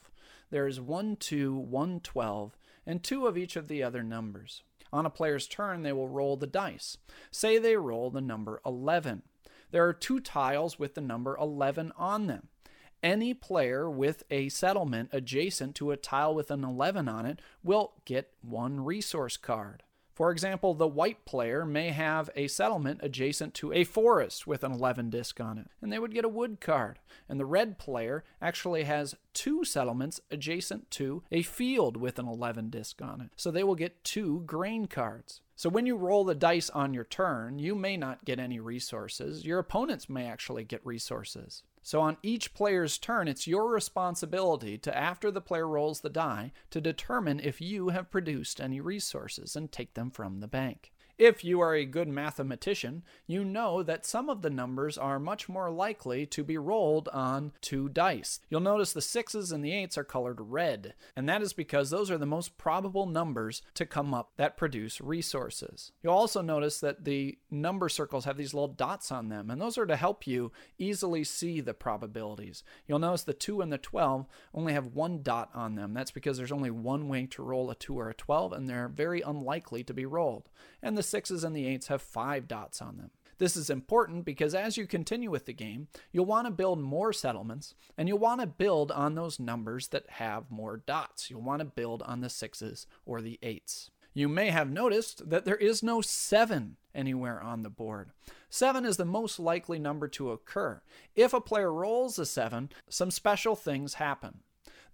There 0.50 0.68
is 0.68 0.80
1, 0.80 1.18
2, 1.18 1.54
1, 1.54 2.00
12, 2.00 2.58
and 2.86 3.04
2 3.04 3.28
of 3.28 3.38
each 3.38 3.56
of 3.56 3.68
the 3.68 3.84
other 3.84 4.04
numbers. 4.04 4.64
On 4.94 5.06
a 5.06 5.10
player's 5.10 5.48
turn, 5.48 5.84
they 5.84 5.92
will 5.92 6.08
roll 6.08 6.38
the 6.38 6.48
dice. 6.48 6.98
Say 7.32 7.58
they 7.58 7.76
roll 7.76 8.10
the 8.10 8.22
number 8.22 8.62
11. 8.66 9.24
There 9.72 9.86
are 9.86 9.94
two 9.94 10.20
tiles 10.20 10.80
with 10.80 10.94
the 10.94 11.02
number 11.02 11.36
11 11.36 11.92
on 11.98 12.28
them. 12.28 12.48
Any 13.04 13.34
player 13.34 13.90
with 13.90 14.24
a 14.32 14.50
settlement 14.50 15.10
adjacent 15.12 15.76
to 15.76 15.92
a 15.92 15.98
tile 15.98 16.34
with 16.34 16.50
an 16.50 16.64
11 16.64 17.10
on 17.10 17.26
it 17.26 17.42
will 17.64 17.94
get 18.06 18.32
one 18.42 18.84
resource 18.86 19.38
card. 19.38 19.84
For 20.16 20.32
example, 20.32 20.74
the 20.74 20.88
white 20.88 21.26
player 21.26 21.66
may 21.66 21.90
have 21.90 22.30
a 22.38 22.48
settlement 22.48 23.02
adjacent 23.04 23.54
to 23.56 23.74
a 23.74 23.84
forest 23.84 24.48
with 24.48 24.64
an 24.64 24.72
11 24.72 25.10
disc 25.10 25.42
on 25.42 25.58
it, 25.58 25.68
and 25.82 25.92
they 25.92 26.00
would 26.00 26.14
get 26.14 26.24
a 26.24 26.30
wood 26.30 26.62
card. 26.62 27.00
And 27.28 27.38
the 27.38 27.46
red 27.46 27.78
player 27.78 28.24
actually 28.42 28.84
has 28.84 29.16
two 29.34 29.66
settlements 29.66 30.22
adjacent 30.32 30.90
to 30.92 31.24
a 31.34 31.42
field 31.42 31.98
with 31.98 32.18
an 32.18 32.30
11 32.30 32.70
disc 32.70 33.02
on 33.02 33.20
it, 33.20 33.32
so 33.36 33.52
they 33.52 33.64
will 33.64 33.76
get 33.76 34.06
two 34.06 34.44
grain 34.46 34.86
cards. 34.86 35.42
So 35.58 35.70
when 35.70 35.86
you 35.86 35.96
roll 35.96 36.26
the 36.26 36.36
dice 36.36 36.70
on 36.70 36.94
your 36.94 37.06
turn, 37.06 37.60
you 37.60 37.76
may 37.76 37.96
not 37.96 38.26
get 38.26 38.40
any 38.40 38.60
resources. 38.60 39.46
Your 39.46 39.60
opponents 39.60 40.10
may 40.10 40.26
actually 40.26 40.66
get 40.66 40.86
resources. 40.86 41.64
So 41.82 42.02
on 42.02 42.18
each 42.24 42.54
player's 42.54 42.98
turn, 42.98 43.28
it's 43.28 43.48
your 43.48 43.70
responsibility 43.70 44.78
to, 44.80 44.98
after 44.98 45.32
the 45.32 45.40
player 45.40 45.68
rolls 45.68 46.02
the 46.02 46.10
die, 46.10 46.52
to 46.72 46.82
determine 46.82 47.40
if 47.40 47.62
you 47.62 47.90
have 47.90 48.12
produced 48.12 48.60
any 48.60 48.82
resources 48.82 49.56
and 49.56 49.72
take 49.72 49.94
them 49.94 50.12
from 50.12 50.40
the 50.40 50.48
bank. 50.48 50.92
If 51.18 51.46
you 51.46 51.62
are 51.62 51.74
a 51.74 51.86
good 51.86 52.10
mathematician, 52.10 53.04
you 53.26 53.46
know 53.46 53.82
that 53.84 54.06
some 54.06 54.30
of 54.30 54.42
the 54.42 54.50
numbers 54.50 54.98
are 54.98 55.18
much 55.18 55.48
more 55.48 55.72
likely 55.72 56.26
to 56.26 56.44
be 56.44 56.58
rolled 56.58 57.08
on 57.08 57.54
two 57.62 57.88
dice. 57.88 58.42
You'll 58.50 58.60
notice 58.60 58.92
the 58.92 59.02
sixes 59.02 59.50
and 59.50 59.64
the 59.64 59.72
eights 59.72 59.98
are 59.98 60.04
colored 60.04 60.42
red, 60.42 60.94
and 61.16 61.30
that 61.30 61.42
is 61.42 61.54
because 61.54 61.90
those 61.90 62.12
are 62.12 62.18
the 62.18 62.26
most 62.26 62.58
probable 62.58 63.06
numbers 63.06 63.62
to 63.76 63.86
come 63.86 64.14
up 64.14 64.34
that 64.36 64.58
produce 64.58 65.00
resources. 65.00 65.94
You'll 66.04 66.14
also 66.14 66.42
notice 66.42 66.82
that 66.82 67.06
the 67.06 67.38
number 67.50 67.88
circles 67.88 68.26
have 68.26 68.36
these 68.36 68.54
little 68.54 68.68
dots 68.68 69.10
on 69.10 69.30
them, 69.30 69.50
and 69.50 69.62
those 69.62 69.78
are 69.78 69.86
to 69.86 69.96
help 69.96 70.28
you 70.28 70.52
easily 70.78 71.24
see 71.24 71.62
the 71.62 71.74
probabilities. 71.74 72.62
You'll 72.88 73.00
notice 73.00 73.24
the 73.24 73.34
2 73.34 73.62
and 73.62 73.72
the 73.72 73.78
12 73.78 74.26
only 74.54 74.74
have 74.74 74.88
one 74.88 75.24
dot 75.24 75.50
on 75.54 75.76
them. 75.76 75.94
That's 75.94 76.12
because 76.12 76.36
there's 76.36 76.52
only 76.52 76.72
one 76.72 77.08
way 77.08 77.26
to 77.28 77.42
roll 77.42 77.72
a 77.72 77.76
2 77.76 77.98
or 77.98 78.10
a 78.10 78.14
12, 78.14 78.52
and 78.52 78.68
they're 78.68 78.90
very 78.90 79.22
unlikely 79.22 79.86
to 79.86 79.94
be 79.94 80.06
rolled. 80.06 80.50
And 80.84 80.98
the 80.98 81.05
sixes 81.06 81.44
and 81.44 81.56
the 81.56 81.68
eights 81.68 81.88
have 81.88 82.02
five 82.02 82.48
dots 82.48 82.82
on 82.82 82.98
them. 82.98 83.12
This 83.38 83.58
is 83.58 83.70
important 83.70 84.24
because 84.24 84.56
as 84.56 84.78
you 84.78 84.88
continue 84.88 85.30
with 85.30 85.46
the 85.46 85.54
game, 85.54 85.88
you'll 86.12 86.26
want 86.26 86.48
to 86.48 86.52
build 86.52 86.80
more 86.80 87.12
settlements 87.12 87.76
and 87.98 88.08
you'll 88.08 88.18
want 88.18 88.40
to 88.42 88.48
build 88.48 88.92
on 88.92 89.16
those 89.16 89.40
numbers 89.40 89.90
that 89.90 90.10
have 90.12 90.50
more 90.50 90.78
dots. 90.78 91.30
You'll 91.30 91.42
want 91.42 91.60
to 91.60 91.66
build 91.66 92.02
on 92.04 92.22
the 92.22 92.30
sixes 92.30 92.88
or 93.06 93.22
the 93.22 93.38
eights. 93.42 93.92
You 94.14 94.30
may 94.30 94.50
have 94.50 94.72
noticed 94.72 95.30
that 95.30 95.44
there 95.44 95.58
is 95.58 95.84
no 95.84 96.00
7 96.00 96.78
anywhere 96.96 97.44
on 97.44 97.64
the 97.64 97.70
board. 97.70 98.12
7 98.50 98.86
is 98.86 98.96
the 98.96 99.04
most 99.04 99.40
likely 99.40 99.78
number 99.78 100.08
to 100.08 100.32
occur. 100.32 100.82
If 101.16 101.34
a 101.34 101.42
player 101.42 101.74
rolls 101.74 102.18
a 102.18 102.26
7, 102.26 102.70
some 102.88 103.12
special 103.12 103.58
things 103.58 103.96
happen. 103.96 104.40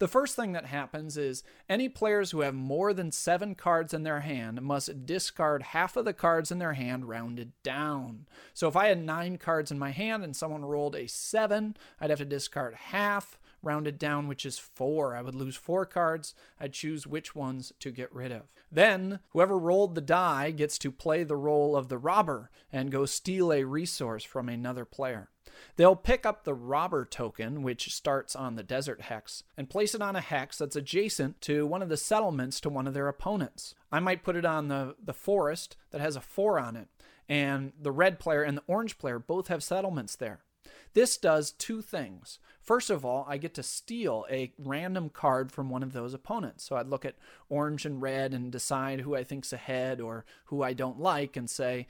The 0.02 0.08
first 0.08 0.36
thing 0.36 0.54
that 0.54 0.66
happens 0.66 1.16
is 1.16 1.44
any 1.70 1.88
players 1.88 2.32
who 2.32 2.40
have 2.42 2.56
more 2.56 2.92
than 2.92 3.12
seven 3.12 3.54
cards 3.54 3.94
in 3.94 4.02
their 4.02 4.22
hand 4.22 4.60
must 4.64 5.06
discard 5.06 5.62
half 5.62 5.96
of 5.96 6.06
the 6.06 6.12
cards 6.12 6.52
in 6.52 6.58
their 6.58 6.74
hand 6.74 7.08
rounded 7.08 7.52
down. 7.62 8.26
So 8.56 8.68
if 8.68 8.76
I 8.76 8.88
had 8.88 9.06
nine 9.06 9.38
cards 9.38 9.70
in 9.70 9.78
my 9.78 9.92
hand 9.92 10.24
and 10.24 10.36
someone 10.36 10.66
rolled 10.66 10.96
a 10.96 11.06
seven, 11.06 11.78
I'd 12.00 12.10
have 12.10 12.18
to 12.18 12.26
discard 12.26 12.74
half 12.74 13.38
rounded 13.64 13.98
down, 14.00 14.28
which 14.28 14.46
is 14.46 14.60
four. 14.60 15.16
I 15.16 15.22
would 15.22 15.36
lose 15.36 15.56
four 15.56 15.86
cards. 15.86 16.34
I'd 16.60 16.74
choose 16.74 17.08
which 17.08 17.36
ones 17.36 17.74
to 17.80 17.92
get 17.92 18.14
rid 18.14 18.32
of. 18.32 18.52
Then, 18.72 19.20
whoever 19.30 19.58
rolled 19.58 19.96
the 19.96 20.02
die 20.02 20.52
gets 20.52 20.78
to 20.80 20.92
play 20.92 21.24
the 21.24 21.36
role 21.36 21.76
of 21.76 21.90
the 21.90 21.98
robber 21.98 22.50
and 22.72 22.92
go 22.92 23.06
steal 23.06 23.52
a 23.52 23.64
resource 23.64 24.24
from 24.24 24.50
another 24.50 24.86
player. 24.86 25.30
They'll 25.76 25.96
pick 25.96 26.26
up 26.26 26.44
the 26.44 26.54
robber 26.54 27.06
token, 27.06 27.62
which 27.62 27.94
starts 27.94 28.36
on 28.36 28.56
the 28.56 28.64
desert 28.64 29.02
hex, 29.02 29.44
and 29.58 29.70
place 29.70 29.94
it 29.94 30.02
on 30.02 30.16
a 30.16 30.22
hex 30.22 30.58
that's 30.58 30.76
adjacent 30.76 31.42
to 31.42 31.66
one 31.66 31.82
of 31.82 31.90
the 31.90 31.98
settlements 31.98 32.60
to 32.62 32.70
one 32.70 32.88
of 32.88 32.94
their 32.94 33.08
opponents. 33.08 33.76
I 33.92 34.00
might 34.00 34.24
put 34.24 34.36
it 34.36 34.46
on 34.46 34.68
the, 34.68 34.96
the 35.04 35.14
forest 35.14 35.76
that 35.92 36.02
has 36.02 36.16
a 36.16 36.22
4 36.22 36.60
on 36.60 36.76
it, 36.76 36.88
and 37.28 37.74
the 37.80 37.92
red 37.92 38.20
player 38.20 38.44
and 38.44 38.58
the 38.58 38.64
orange 38.68 38.98
player 38.98 39.20
both 39.20 39.48
have 39.48 39.64
settlements 39.64 40.16
there. 40.16 40.44
This 40.94 41.18
does 41.18 41.52
two 41.52 41.82
things. 41.82 42.40
First 42.62 42.90
of 42.90 43.06
all, 43.06 43.26
I 43.28 43.38
get 43.38 43.54
to 43.56 43.64
steal 43.64 44.26
a 44.30 44.54
random 44.58 45.10
card 45.10 45.52
from 45.52 45.70
one 45.70 45.84
of 45.84 45.94
those 45.94 46.14
opponents. 46.14 46.64
So 46.64 46.76
I'd 46.76 46.90
look 46.90 47.06
at 47.06 47.16
orange 47.50 47.86
and 47.86 48.02
red 48.02 48.34
and 48.34 48.52
decide 48.52 49.02
who 49.02 49.16
I 49.16 49.24
think's 49.24 49.54
ahead 49.54 50.02
or 50.02 50.26
who 50.46 50.62
I 50.62 50.74
don't 50.74 51.00
like 51.00 51.38
and 51.38 51.50
say, 51.50 51.88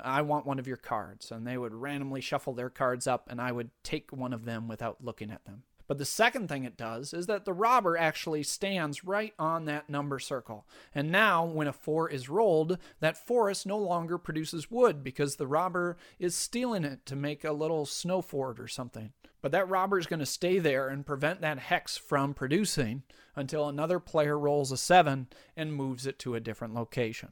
I 0.00 0.22
want 0.22 0.46
one 0.46 0.58
of 0.58 0.66
your 0.66 0.76
cards. 0.76 1.30
And 1.30 1.46
they 1.46 1.58
would 1.58 1.74
randomly 1.74 2.20
shuffle 2.20 2.54
their 2.54 2.70
cards 2.70 3.06
up, 3.06 3.28
and 3.30 3.40
I 3.40 3.52
would 3.52 3.70
take 3.82 4.12
one 4.12 4.32
of 4.32 4.44
them 4.44 4.66
without 4.66 5.04
looking 5.04 5.30
at 5.30 5.44
them. 5.44 5.64
But 5.86 5.98
the 5.98 6.04
second 6.04 6.48
thing 6.48 6.64
it 6.64 6.76
does 6.76 7.12
is 7.12 7.26
that 7.26 7.44
the 7.44 7.52
robber 7.52 7.96
actually 7.96 8.42
stands 8.42 9.04
right 9.04 9.34
on 9.38 9.66
that 9.66 9.90
number 9.90 10.18
circle. 10.18 10.66
And 10.94 11.10
now, 11.10 11.44
when 11.44 11.66
a 11.66 11.72
four 11.72 12.08
is 12.08 12.28
rolled, 12.28 12.78
that 13.00 13.26
forest 13.26 13.66
no 13.66 13.78
longer 13.78 14.16
produces 14.16 14.70
wood 14.70 15.04
because 15.04 15.36
the 15.36 15.46
robber 15.46 15.96
is 16.18 16.34
stealing 16.34 16.84
it 16.84 17.04
to 17.06 17.16
make 17.16 17.44
a 17.44 17.52
little 17.52 17.84
snow 17.84 18.22
fort 18.22 18.58
or 18.58 18.68
something. 18.68 19.12
But 19.42 19.52
that 19.52 19.68
robber 19.68 19.98
is 19.98 20.06
going 20.06 20.20
to 20.20 20.26
stay 20.26 20.58
there 20.58 20.88
and 20.88 21.04
prevent 21.04 21.42
that 21.42 21.58
hex 21.58 21.98
from 21.98 22.32
producing 22.32 23.02
until 23.36 23.68
another 23.68 23.98
player 23.98 24.38
rolls 24.38 24.72
a 24.72 24.78
seven 24.78 25.26
and 25.54 25.74
moves 25.74 26.06
it 26.06 26.18
to 26.20 26.34
a 26.34 26.40
different 26.40 26.74
location. 26.74 27.28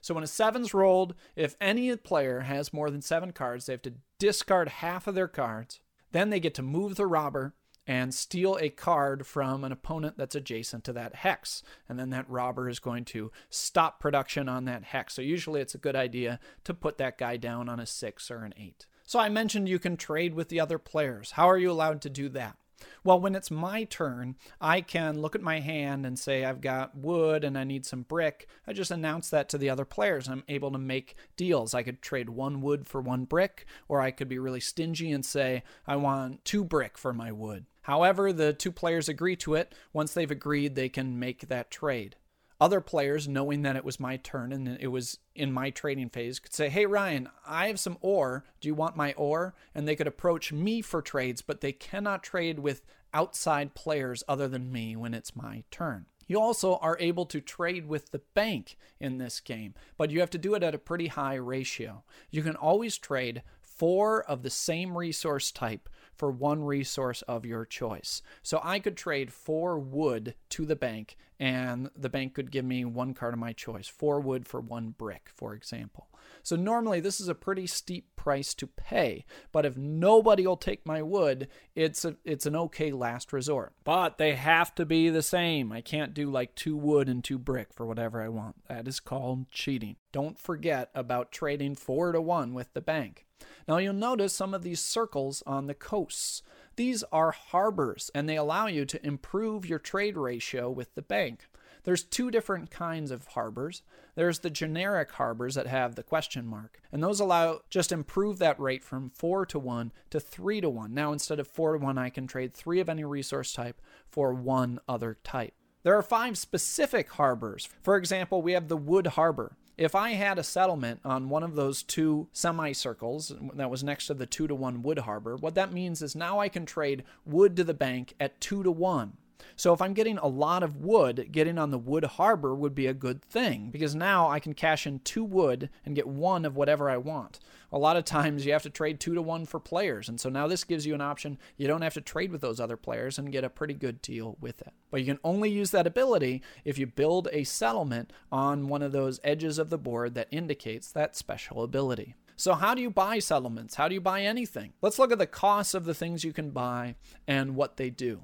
So 0.00 0.14
when 0.14 0.24
a 0.24 0.28
seven's 0.28 0.74
rolled, 0.74 1.14
if 1.36 1.56
any 1.60 1.94
player 1.94 2.40
has 2.40 2.72
more 2.72 2.90
than 2.90 3.00
seven 3.00 3.30
cards, 3.30 3.66
they 3.66 3.74
have 3.74 3.82
to 3.82 3.94
discard 4.18 4.68
half 4.68 5.06
of 5.06 5.14
their 5.14 5.28
cards. 5.28 5.80
Then 6.10 6.30
they 6.30 6.40
get 6.40 6.54
to 6.54 6.62
move 6.62 6.96
the 6.96 7.06
robber 7.06 7.54
and 7.86 8.14
steal 8.14 8.56
a 8.60 8.68
card 8.68 9.26
from 9.26 9.64
an 9.64 9.72
opponent 9.72 10.16
that's 10.16 10.34
adjacent 10.34 10.84
to 10.84 10.92
that 10.92 11.16
hex. 11.16 11.62
And 11.88 11.98
then 11.98 12.10
that 12.10 12.28
robber 12.30 12.68
is 12.68 12.78
going 12.78 13.04
to 13.06 13.32
stop 13.50 14.00
production 14.00 14.48
on 14.48 14.64
that 14.66 14.84
hex. 14.84 15.14
So 15.14 15.22
usually 15.22 15.60
it's 15.60 15.74
a 15.74 15.78
good 15.78 15.96
idea 15.96 16.38
to 16.64 16.74
put 16.74 16.98
that 16.98 17.18
guy 17.18 17.36
down 17.36 17.68
on 17.68 17.80
a 17.80 17.86
six 17.86 18.30
or 18.30 18.44
an 18.44 18.54
eight. 18.56 18.86
So 19.04 19.18
I 19.18 19.28
mentioned 19.28 19.68
you 19.68 19.78
can 19.78 19.96
trade 19.96 20.34
with 20.34 20.48
the 20.48 20.60
other 20.60 20.78
players. 20.78 21.32
How 21.32 21.48
are 21.50 21.58
you 21.58 21.70
allowed 21.70 22.02
to 22.02 22.10
do 22.10 22.28
that? 22.30 22.56
Well, 23.04 23.20
when 23.20 23.34
it's 23.34 23.50
my 23.50 23.84
turn, 23.84 24.36
I 24.60 24.80
can 24.80 25.20
look 25.20 25.34
at 25.34 25.42
my 25.42 25.60
hand 25.60 26.06
and 26.06 26.18
say 26.18 26.44
I've 26.44 26.60
got 26.60 26.96
wood 26.96 27.44
and 27.44 27.56
I 27.56 27.64
need 27.64 27.86
some 27.86 28.02
brick. 28.02 28.48
I 28.66 28.72
just 28.72 28.90
announce 28.90 29.30
that 29.30 29.48
to 29.50 29.58
the 29.58 29.70
other 29.70 29.84
players. 29.84 30.28
I'm 30.28 30.44
able 30.48 30.70
to 30.72 30.78
make 30.78 31.16
deals. 31.36 31.74
I 31.74 31.82
could 31.82 32.02
trade 32.02 32.30
one 32.30 32.60
wood 32.60 32.86
for 32.86 33.00
one 33.00 33.24
brick, 33.24 33.66
or 33.88 34.00
I 34.00 34.10
could 34.10 34.28
be 34.28 34.38
really 34.38 34.60
stingy 34.60 35.12
and 35.12 35.24
say 35.24 35.62
I 35.86 35.96
want 35.96 36.44
two 36.44 36.64
brick 36.64 36.96
for 36.98 37.12
my 37.12 37.32
wood. 37.32 37.66
However, 37.82 38.32
the 38.32 38.52
two 38.52 38.72
players 38.72 39.08
agree 39.08 39.36
to 39.36 39.54
it. 39.54 39.74
Once 39.92 40.14
they've 40.14 40.30
agreed, 40.30 40.74
they 40.74 40.88
can 40.88 41.18
make 41.18 41.48
that 41.48 41.70
trade. 41.70 42.16
Other 42.60 42.80
players, 42.80 43.26
knowing 43.26 43.62
that 43.62 43.74
it 43.74 43.84
was 43.84 43.98
my 43.98 44.18
turn 44.18 44.52
and 44.52 44.68
it 44.80 44.86
was 44.86 45.18
in 45.34 45.52
my 45.52 45.70
trading 45.70 46.08
phase, 46.08 46.38
could 46.38 46.54
say, 46.54 46.68
Hey, 46.68 46.86
Ryan, 46.86 47.28
I 47.44 47.66
have 47.66 47.80
some 47.80 47.98
ore. 48.00 48.44
Do 48.60 48.68
you 48.68 48.74
want 48.74 48.96
my 48.96 49.12
ore? 49.14 49.54
And 49.74 49.88
they 49.88 49.96
could 49.96 50.06
approach 50.06 50.52
me 50.52 50.80
for 50.80 51.02
trades, 51.02 51.42
but 51.42 51.60
they 51.60 51.72
cannot 51.72 52.22
trade 52.22 52.60
with 52.60 52.82
outside 53.12 53.74
players 53.74 54.22
other 54.28 54.46
than 54.46 54.72
me 54.72 54.94
when 54.94 55.12
it's 55.12 55.34
my 55.34 55.64
turn. 55.72 56.06
You 56.28 56.40
also 56.40 56.76
are 56.76 56.96
able 57.00 57.26
to 57.26 57.40
trade 57.40 57.86
with 57.86 58.10
the 58.10 58.22
bank 58.34 58.78
in 59.00 59.18
this 59.18 59.40
game, 59.40 59.74
but 59.96 60.10
you 60.10 60.20
have 60.20 60.30
to 60.30 60.38
do 60.38 60.54
it 60.54 60.62
at 60.62 60.74
a 60.74 60.78
pretty 60.78 61.08
high 61.08 61.34
ratio. 61.34 62.04
You 62.30 62.42
can 62.42 62.56
always 62.56 62.96
trade 62.96 63.42
four 63.76 64.22
of 64.22 64.42
the 64.42 64.50
same 64.50 64.96
resource 64.96 65.50
type 65.50 65.88
for 66.14 66.30
one 66.30 66.62
resource 66.62 67.22
of 67.22 67.46
your 67.46 67.64
choice. 67.64 68.22
So 68.42 68.60
I 68.62 68.78
could 68.78 68.96
trade 68.96 69.32
four 69.32 69.78
wood 69.78 70.34
to 70.50 70.66
the 70.66 70.76
bank, 70.76 71.16
and 71.40 71.90
the 71.96 72.08
bank 72.08 72.34
could 72.34 72.50
give 72.50 72.64
me 72.64 72.84
one 72.84 73.14
card 73.14 73.34
of 73.34 73.40
my 73.40 73.52
choice 73.52 73.88
four 73.88 74.20
wood 74.20 74.46
for 74.46 74.60
one 74.60 74.90
brick, 74.90 75.30
for 75.34 75.54
example. 75.54 76.08
So 76.42 76.56
normally 76.56 77.00
this 77.00 77.20
is 77.20 77.28
a 77.28 77.34
pretty 77.34 77.66
steep 77.66 78.14
price 78.16 78.54
to 78.54 78.66
pay, 78.66 79.24
but 79.50 79.66
if 79.66 79.76
nobody 79.76 80.46
will 80.46 80.56
take 80.56 80.86
my 80.86 81.02
wood, 81.02 81.48
it's 81.74 82.04
a, 82.04 82.16
it's 82.24 82.46
an 82.46 82.56
okay 82.56 82.92
last 82.92 83.32
resort. 83.32 83.72
But 83.84 84.18
they 84.18 84.34
have 84.34 84.74
to 84.76 84.86
be 84.86 85.08
the 85.08 85.22
same. 85.22 85.72
I 85.72 85.80
can't 85.80 86.14
do 86.14 86.30
like 86.30 86.54
two 86.54 86.76
wood 86.76 87.08
and 87.08 87.24
two 87.24 87.38
brick 87.38 87.72
for 87.72 87.86
whatever 87.86 88.22
I 88.22 88.28
want. 88.28 88.56
That 88.68 88.86
is 88.86 89.00
called 89.00 89.50
cheating. 89.50 89.96
Don't 90.12 90.38
forget 90.38 90.90
about 90.94 91.32
trading 91.32 91.74
4 91.74 92.12
to 92.12 92.20
1 92.20 92.54
with 92.54 92.72
the 92.74 92.80
bank. 92.80 93.26
Now 93.66 93.78
you'll 93.78 93.94
notice 93.94 94.32
some 94.32 94.54
of 94.54 94.62
these 94.62 94.80
circles 94.80 95.42
on 95.46 95.66
the 95.66 95.74
coasts. 95.74 96.42
These 96.76 97.04
are 97.12 97.32
harbors 97.32 98.10
and 98.14 98.28
they 98.28 98.36
allow 98.36 98.66
you 98.66 98.84
to 98.86 99.06
improve 99.06 99.66
your 99.66 99.78
trade 99.78 100.16
ratio 100.16 100.70
with 100.70 100.94
the 100.94 101.02
bank. 101.02 101.46
There's 101.84 102.04
two 102.04 102.30
different 102.30 102.70
kinds 102.70 103.10
of 103.10 103.26
harbors. 103.28 103.82
There's 104.14 104.40
the 104.40 104.50
generic 104.50 105.10
harbors 105.12 105.54
that 105.56 105.66
have 105.66 105.94
the 105.94 106.02
question 106.02 106.46
mark, 106.46 106.80
and 106.92 107.02
those 107.02 107.18
allow 107.18 107.60
just 107.70 107.90
improve 107.90 108.38
that 108.38 108.60
rate 108.60 108.84
from 108.84 109.10
4 109.10 109.46
to 109.46 109.58
1 109.58 109.92
to 110.10 110.20
3 110.20 110.60
to 110.60 110.70
1. 110.70 110.94
Now 110.94 111.12
instead 111.12 111.40
of 111.40 111.48
4 111.48 111.72
to 111.72 111.78
1, 111.84 111.98
I 111.98 112.10
can 112.10 112.26
trade 112.26 112.54
3 112.54 112.78
of 112.80 112.88
any 112.88 113.04
resource 113.04 113.52
type 113.52 113.80
for 114.08 114.32
one 114.32 114.78
other 114.86 115.16
type. 115.24 115.54
There 115.82 115.96
are 115.96 116.02
five 116.02 116.38
specific 116.38 117.10
harbors. 117.10 117.68
For 117.82 117.96
example, 117.96 118.40
we 118.40 118.52
have 118.52 118.68
the 118.68 118.76
Wood 118.76 119.08
Harbor. 119.08 119.56
If 119.78 119.94
I 119.94 120.10
had 120.10 120.38
a 120.38 120.42
settlement 120.44 121.00
on 121.04 121.30
one 121.30 121.42
of 121.42 121.54
those 121.54 121.82
two 121.82 122.28
semicircles 122.32 123.34
that 123.54 123.70
was 123.70 123.82
next 123.82 124.06
to 124.08 124.14
the 124.14 124.26
2 124.26 124.46
to 124.48 124.54
1 124.54 124.82
wood 124.82 124.98
harbor, 125.00 125.36
what 125.36 125.54
that 125.54 125.72
means 125.72 126.02
is 126.02 126.14
now 126.14 126.38
I 126.40 126.48
can 126.48 126.66
trade 126.66 127.04
wood 127.24 127.56
to 127.56 127.64
the 127.64 127.74
bank 127.74 128.14
at 128.20 128.40
2 128.40 128.62
to 128.62 128.70
1. 128.70 129.16
So 129.56 129.72
if 129.72 129.82
I'm 129.82 129.94
getting 129.94 130.18
a 130.18 130.26
lot 130.26 130.62
of 130.62 130.76
wood, 130.76 131.28
getting 131.30 131.58
on 131.58 131.70
the 131.70 131.78
wood 131.78 132.04
harbor 132.04 132.54
would 132.54 132.74
be 132.74 132.86
a 132.86 132.94
good 132.94 133.22
thing 133.22 133.70
because 133.70 133.94
now 133.94 134.28
I 134.28 134.40
can 134.40 134.54
cash 134.54 134.86
in 134.86 135.00
two 135.00 135.24
wood 135.24 135.70
and 135.84 135.94
get 135.94 136.06
one 136.06 136.44
of 136.44 136.56
whatever 136.56 136.90
I 136.90 136.96
want. 136.96 137.38
A 137.70 137.78
lot 137.78 137.96
of 137.96 138.04
times 138.04 138.44
you 138.44 138.52
have 138.52 138.62
to 138.64 138.70
trade 138.70 139.00
two 139.00 139.14
to 139.14 139.22
one 139.22 139.46
for 139.46 139.58
players, 139.58 140.08
and 140.08 140.20
so 140.20 140.28
now 140.28 140.46
this 140.46 140.64
gives 140.64 140.86
you 140.86 140.94
an 140.94 141.00
option. 141.00 141.38
You 141.56 141.66
don't 141.66 141.82
have 141.82 141.94
to 141.94 142.00
trade 142.00 142.30
with 142.30 142.40
those 142.40 142.60
other 142.60 142.76
players 142.76 143.18
and 143.18 143.32
get 143.32 143.44
a 143.44 143.50
pretty 143.50 143.74
good 143.74 144.02
deal 144.02 144.36
with 144.40 144.60
it. 144.60 144.72
But 144.90 145.00
you 145.00 145.06
can 145.06 145.20
only 145.24 145.50
use 145.50 145.70
that 145.70 145.86
ability 145.86 146.42
if 146.64 146.78
you 146.78 146.86
build 146.86 147.28
a 147.32 147.44
settlement 147.44 148.12
on 148.30 148.68
one 148.68 148.82
of 148.82 148.92
those 148.92 149.20
edges 149.24 149.58
of 149.58 149.70
the 149.70 149.78
board 149.78 150.14
that 150.14 150.28
indicates 150.30 150.92
that 150.92 151.16
special 151.16 151.62
ability. 151.62 152.14
So, 152.36 152.54
how 152.54 152.74
do 152.74 152.82
you 152.82 152.90
buy 152.90 153.20
settlements? 153.20 153.76
How 153.76 153.88
do 153.88 153.94
you 153.94 154.00
buy 154.00 154.22
anything? 154.22 154.72
Let's 154.82 154.98
look 154.98 155.12
at 155.12 155.18
the 155.18 155.26
costs 155.26 155.74
of 155.74 155.84
the 155.84 155.94
things 155.94 156.24
you 156.24 156.32
can 156.32 156.50
buy 156.50 156.96
and 157.26 157.54
what 157.54 157.76
they 157.76 157.88
do. 157.88 158.22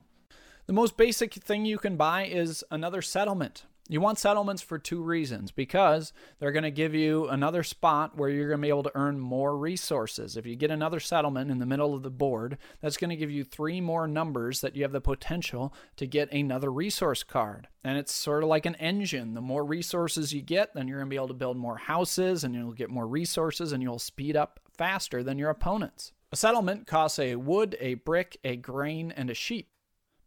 The 0.68 0.74
most 0.74 0.98
basic 0.98 1.32
thing 1.32 1.64
you 1.64 1.78
can 1.78 1.96
buy 1.96 2.26
is 2.26 2.62
another 2.70 3.00
settlement. 3.00 3.64
You 3.88 4.02
want 4.02 4.18
settlements 4.18 4.60
for 4.60 4.78
two 4.78 5.00
reasons 5.02 5.50
because 5.50 6.12
they're 6.38 6.52
going 6.52 6.62
to 6.62 6.70
give 6.70 6.94
you 6.94 7.26
another 7.28 7.62
spot 7.62 8.18
where 8.18 8.28
you're 8.28 8.48
going 8.48 8.60
to 8.60 8.66
be 8.66 8.68
able 8.68 8.82
to 8.82 8.92
earn 8.94 9.18
more 9.18 9.56
resources. 9.56 10.36
If 10.36 10.44
you 10.44 10.56
get 10.56 10.70
another 10.70 11.00
settlement 11.00 11.50
in 11.50 11.58
the 11.58 11.64
middle 11.64 11.94
of 11.94 12.02
the 12.02 12.10
board, 12.10 12.58
that's 12.82 12.98
going 12.98 13.08
to 13.08 13.16
give 13.16 13.30
you 13.30 13.44
three 13.44 13.80
more 13.80 14.06
numbers 14.06 14.60
that 14.60 14.76
you 14.76 14.82
have 14.82 14.92
the 14.92 15.00
potential 15.00 15.72
to 15.96 16.06
get 16.06 16.30
another 16.34 16.70
resource 16.70 17.22
card. 17.22 17.68
And 17.82 17.96
it's 17.96 18.12
sort 18.12 18.42
of 18.42 18.50
like 18.50 18.66
an 18.66 18.74
engine. 18.74 19.32
The 19.32 19.40
more 19.40 19.64
resources 19.64 20.34
you 20.34 20.42
get, 20.42 20.74
then 20.74 20.86
you're 20.86 20.98
going 20.98 21.08
to 21.08 21.10
be 21.10 21.16
able 21.16 21.28
to 21.28 21.32
build 21.32 21.56
more 21.56 21.78
houses 21.78 22.44
and 22.44 22.54
you'll 22.54 22.72
get 22.72 22.90
more 22.90 23.08
resources 23.08 23.72
and 23.72 23.82
you'll 23.82 23.98
speed 23.98 24.36
up 24.36 24.60
faster 24.76 25.22
than 25.22 25.38
your 25.38 25.48
opponents. 25.48 26.12
A 26.30 26.36
settlement 26.36 26.86
costs 26.86 27.18
a 27.18 27.36
wood, 27.36 27.74
a 27.80 27.94
brick, 27.94 28.36
a 28.44 28.56
grain, 28.56 29.14
and 29.16 29.30
a 29.30 29.34
sheep. 29.34 29.70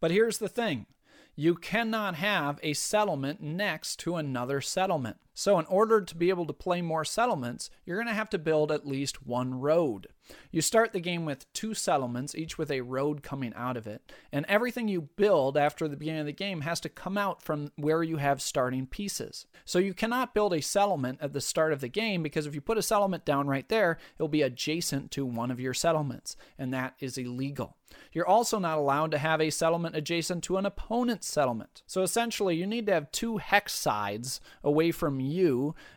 But 0.02 0.12
here's 0.12 0.40
the 0.40 0.50
thing 0.50 0.88
you 1.36 1.56
cannot 1.56 2.16
have 2.16 2.60
a 2.62 2.74
settlement 2.74 3.42
next 3.42 3.98
to 4.02 4.18
another 4.18 4.60
settlement. 4.60 5.16
So, 5.42 5.58
in 5.58 5.66
order 5.66 6.02
to 6.02 6.16
be 6.16 6.30
able 6.30 6.46
to 6.46 6.54
play 6.54 6.84
more 6.84 7.04
settlements, 7.04 7.72
you're 7.84 7.98
going 7.98 8.06
to 8.06 8.14
have 8.14 8.30
to 8.30 8.38
build 8.38 8.72
at 8.72 8.86
least 8.86 9.26
one 9.26 9.56
road. 9.60 10.06
You 10.52 10.62
start 10.62 10.94
the 10.94 11.00
game 11.00 11.26
with 11.26 11.52
two 11.52 11.74
settlements, 11.74 12.36
each 12.36 12.60
with 12.60 12.70
a 12.70 12.82
road 12.82 13.24
coming 13.24 13.52
out 13.56 13.76
of 13.76 13.88
it, 13.88 14.14
and 14.32 14.46
everything 14.48 14.88
you 14.88 15.02
build 15.02 15.58
after 15.58 15.88
the 15.88 15.98
beginning 15.98 16.20
of 16.20 16.26
the 16.28 16.32
game 16.32 16.62
has 16.62 16.80
to 16.82 16.90
come 16.90 17.18
out 17.18 17.42
from 17.42 17.72
where 17.76 18.04
you 18.04 18.18
have 18.18 18.40
starting 18.40 18.86
pieces. 18.86 19.48
So, 19.66 19.80
you 19.80 19.96
cannot 19.96 20.36
build 20.36 20.54
a 20.54 20.62
settlement 20.62 21.18
at 21.22 21.34
the 21.34 21.42
start 21.42 21.74
of 21.74 21.82
the 21.82 21.88
game 21.88 22.22
because 22.22 22.46
if 22.46 22.54
you 22.54 22.62
put 22.62 22.78
a 22.78 22.84
settlement 22.84 23.26
down 23.26 23.48
right 23.48 23.68
there, 23.68 23.98
it'll 24.20 24.28
be 24.28 24.44
adjacent 24.44 25.10
to 25.14 25.26
one 25.26 25.50
of 25.50 25.60
your 25.60 25.74
settlements, 25.74 26.38
and 26.60 26.72
that 26.72 26.94
is 27.00 27.18
illegal. 27.18 27.78
You're 28.12 28.28
also 28.28 28.60
not 28.60 28.78
allowed 28.78 29.12
to 29.12 29.18
have 29.18 29.42
a 29.42 29.50
settlement 29.50 29.96
adjacent 29.96 30.44
to 30.46 30.58
an 30.58 30.66
opponent's 30.66 31.28
settlement. 31.28 31.84
So 31.88 32.02
essentially, 32.02 32.56
you 32.56 32.68
need 32.68 32.86
to 32.88 32.94
have 32.94 33.12
two 33.12 33.38
hex 33.38 33.74
sides 33.74 34.40
away 34.64 34.92
from 34.92 35.20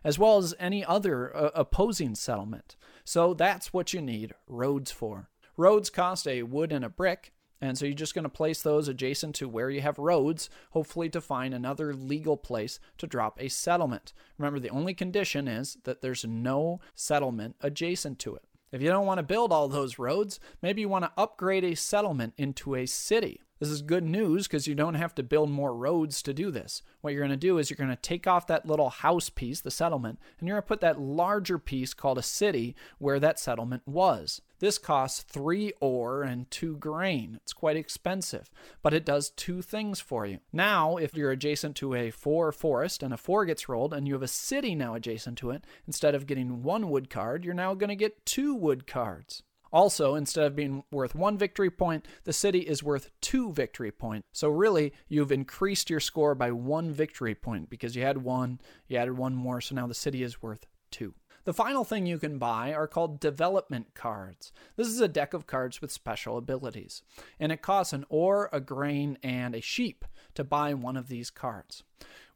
as 0.05 0.18
well 0.18 0.38
as 0.38 0.55
any 0.59 0.85
other 0.85 1.35
uh, 1.37 1.51
opposing 1.55 2.14
settlement. 2.14 2.77
So 3.05 3.35
that's 3.35 3.73
what 3.73 3.92
you 3.92 4.01
need 4.01 4.33
roads 4.47 4.90
for. 4.90 5.29
Roads 5.57 5.90
cost 5.90 6.27
a 6.27 6.42
wood 6.42 6.73
and 6.73 6.85
a 6.85 6.88
brick, 6.88 7.33
and 7.61 7.79
so 7.79 7.85
you're 7.85 7.94
just 7.94 8.14
going 8.14 8.25
to 8.25 8.29
place 8.29 8.61
those 8.61 8.88
adjacent 8.88 9.35
to 9.37 9.49
where 9.49 9.70
you 9.70 9.81
have 9.81 9.99
roads, 9.99 10.51
hopefully 10.70 11.09
to 11.11 11.20
find 11.20 11.55
another 11.55 11.94
legal 11.94 12.37
place 12.37 12.81
to 12.99 13.07
drop 13.07 13.40
a 13.40 13.49
settlement. 13.49 14.12
Remember, 14.37 14.59
the 14.59 14.70
only 14.70 14.94
condition 14.94 15.49
is 15.49 15.79
that 15.85 16.03
there's 16.03 16.25
no 16.25 16.81
settlement 16.94 17.57
adjacent 17.61 18.18
to 18.20 18.35
it. 18.35 18.44
If 18.73 18.83
you 18.83 18.88
don't 18.88 19.07
want 19.07 19.18
to 19.18 19.23
build 19.23 19.53
all 19.53 19.68
those 19.68 20.01
roads, 20.01 20.40
maybe 20.61 20.81
you 20.81 20.88
want 20.88 21.05
to 21.05 21.12
upgrade 21.16 21.62
a 21.62 21.77
settlement 21.77 22.35
into 22.37 22.75
a 22.75 22.87
city. 22.87 23.40
This 23.61 23.69
is 23.69 23.83
good 23.83 24.05
news 24.05 24.49
because 24.49 24.67
you 24.67 24.75
don't 24.75 24.95
have 24.95 25.14
to 25.14 25.23
build 25.23 25.49
more 25.49 25.75
roads 25.75 26.23
to 26.23 26.35
do 26.35 26.51
this. 26.51 26.83
What 27.01 27.12
you're 27.12 27.23
going 27.23 27.31
to 27.31 27.37
do 27.37 27.59
is 27.59 27.71
you're 27.71 27.77
going 27.77 27.88
to 27.88 27.97
take 27.97 28.27
off 28.27 28.49
that 28.49 28.67
little 28.67 28.90
house 28.90 29.31
piece, 29.31 29.61
the 29.61 29.71
settlement, 29.71 30.19
and 30.38 30.49
you're 30.49 30.57
going 30.57 30.64
to 30.64 30.69
put 30.69 30.81
that 30.81 31.01
larger 31.01 31.59
piece 31.59 31.95
called 31.95 32.19
a 32.19 32.23
city 32.23 32.75
where 32.99 33.21
that 33.21 33.38
settlement 33.38 33.83
was. 33.87 34.43
This 34.59 34.77
costs 34.77 35.23
three 35.23 35.73
ore 35.81 36.23
and 36.23 36.51
two 36.51 36.77
grain. 36.79 37.38
It's 37.43 37.53
quite 37.53 37.77
expensive, 37.77 38.51
but 38.83 38.93
it 38.93 39.05
does 39.05 39.31
two 39.31 39.62
things 39.62 40.01
for 40.01 40.27
you. 40.27 40.38
Now, 40.53 40.97
if 40.97 41.14
you're 41.14 41.31
adjacent 41.31 41.77
to 41.77 41.95
a 41.95 42.11
four 42.11 42.51
forest 42.51 43.03
and 43.03 43.14
a 43.14 43.17
four 43.17 43.45
gets 43.45 43.69
rolled 43.69 43.95
and 43.95 44.09
you 44.09 44.14
have 44.14 44.23
a 44.23 44.29
city 44.29 44.75
now 44.75 44.95
adjacent 44.95 45.38
to 45.38 45.51
it, 45.51 45.64
instead 45.87 46.14
of 46.14 46.27
getting 46.27 46.62
one 46.62 46.90
wood 46.90 47.09
card, 47.09 47.45
you're 47.45 47.55
now 47.55 47.75
going 47.75 47.88
to 47.88 47.97
get 47.97 48.27
two 48.27 48.55
wood 48.55 48.87
cards. 48.87 49.43
Also, 49.75 50.15
instead 50.15 50.47
of 50.47 50.55
being 50.55 50.85
worth 50.93 51.17
one 51.17 51.37
victory 51.37 51.69
point, 51.69 52.07
the 52.23 52.33
city 52.33 52.61
is 52.61 52.85
worth 52.85 53.11
two 53.21 53.53
victory 53.53 53.91
points. 53.91 54.29
So, 54.31 54.49
really, 54.49 54.93
you've 55.09 55.33
increased 55.33 55.91
your 55.91 55.99
score 55.99 56.37
by 56.37 56.53
one 56.53 56.93
victory 56.93 57.35
point 57.35 57.69
because 57.69 57.97
you 57.97 58.03
had 58.03 58.19
one, 58.19 58.61
you 58.87 58.97
added 58.97 59.19
one 59.19 59.35
more, 59.35 59.61
so 59.61 59.75
now 59.75 59.89
the 59.89 59.93
city 59.93 60.23
is 60.23 60.41
worth 60.41 60.65
two. 60.93 61.15
The 61.43 61.53
final 61.53 61.83
thing 61.83 62.07
you 62.07 62.21
can 62.21 62.39
buy 62.39 62.73
are 62.73 62.87
called 62.87 63.19
development 63.19 63.95
cards. 63.95 64.53
This 64.77 64.87
is 64.87 65.01
a 65.01 65.09
deck 65.09 65.35
of 65.35 65.49
cards 65.49 65.81
with 65.81 65.91
special 65.91 66.39
abilities, 66.39 67.03
and 67.41 67.51
it 67.51 67.61
costs 67.61 67.93
an 67.93 68.07
ore, 68.09 68.49
a 68.53 68.61
grain, 68.61 69.19
and 69.25 69.57
a 69.57 69.61
sheep 69.61 70.05
to 70.35 70.45
buy 70.45 70.73
one 70.73 70.97
of 70.97 71.09
these 71.09 71.31
cards. 71.31 71.83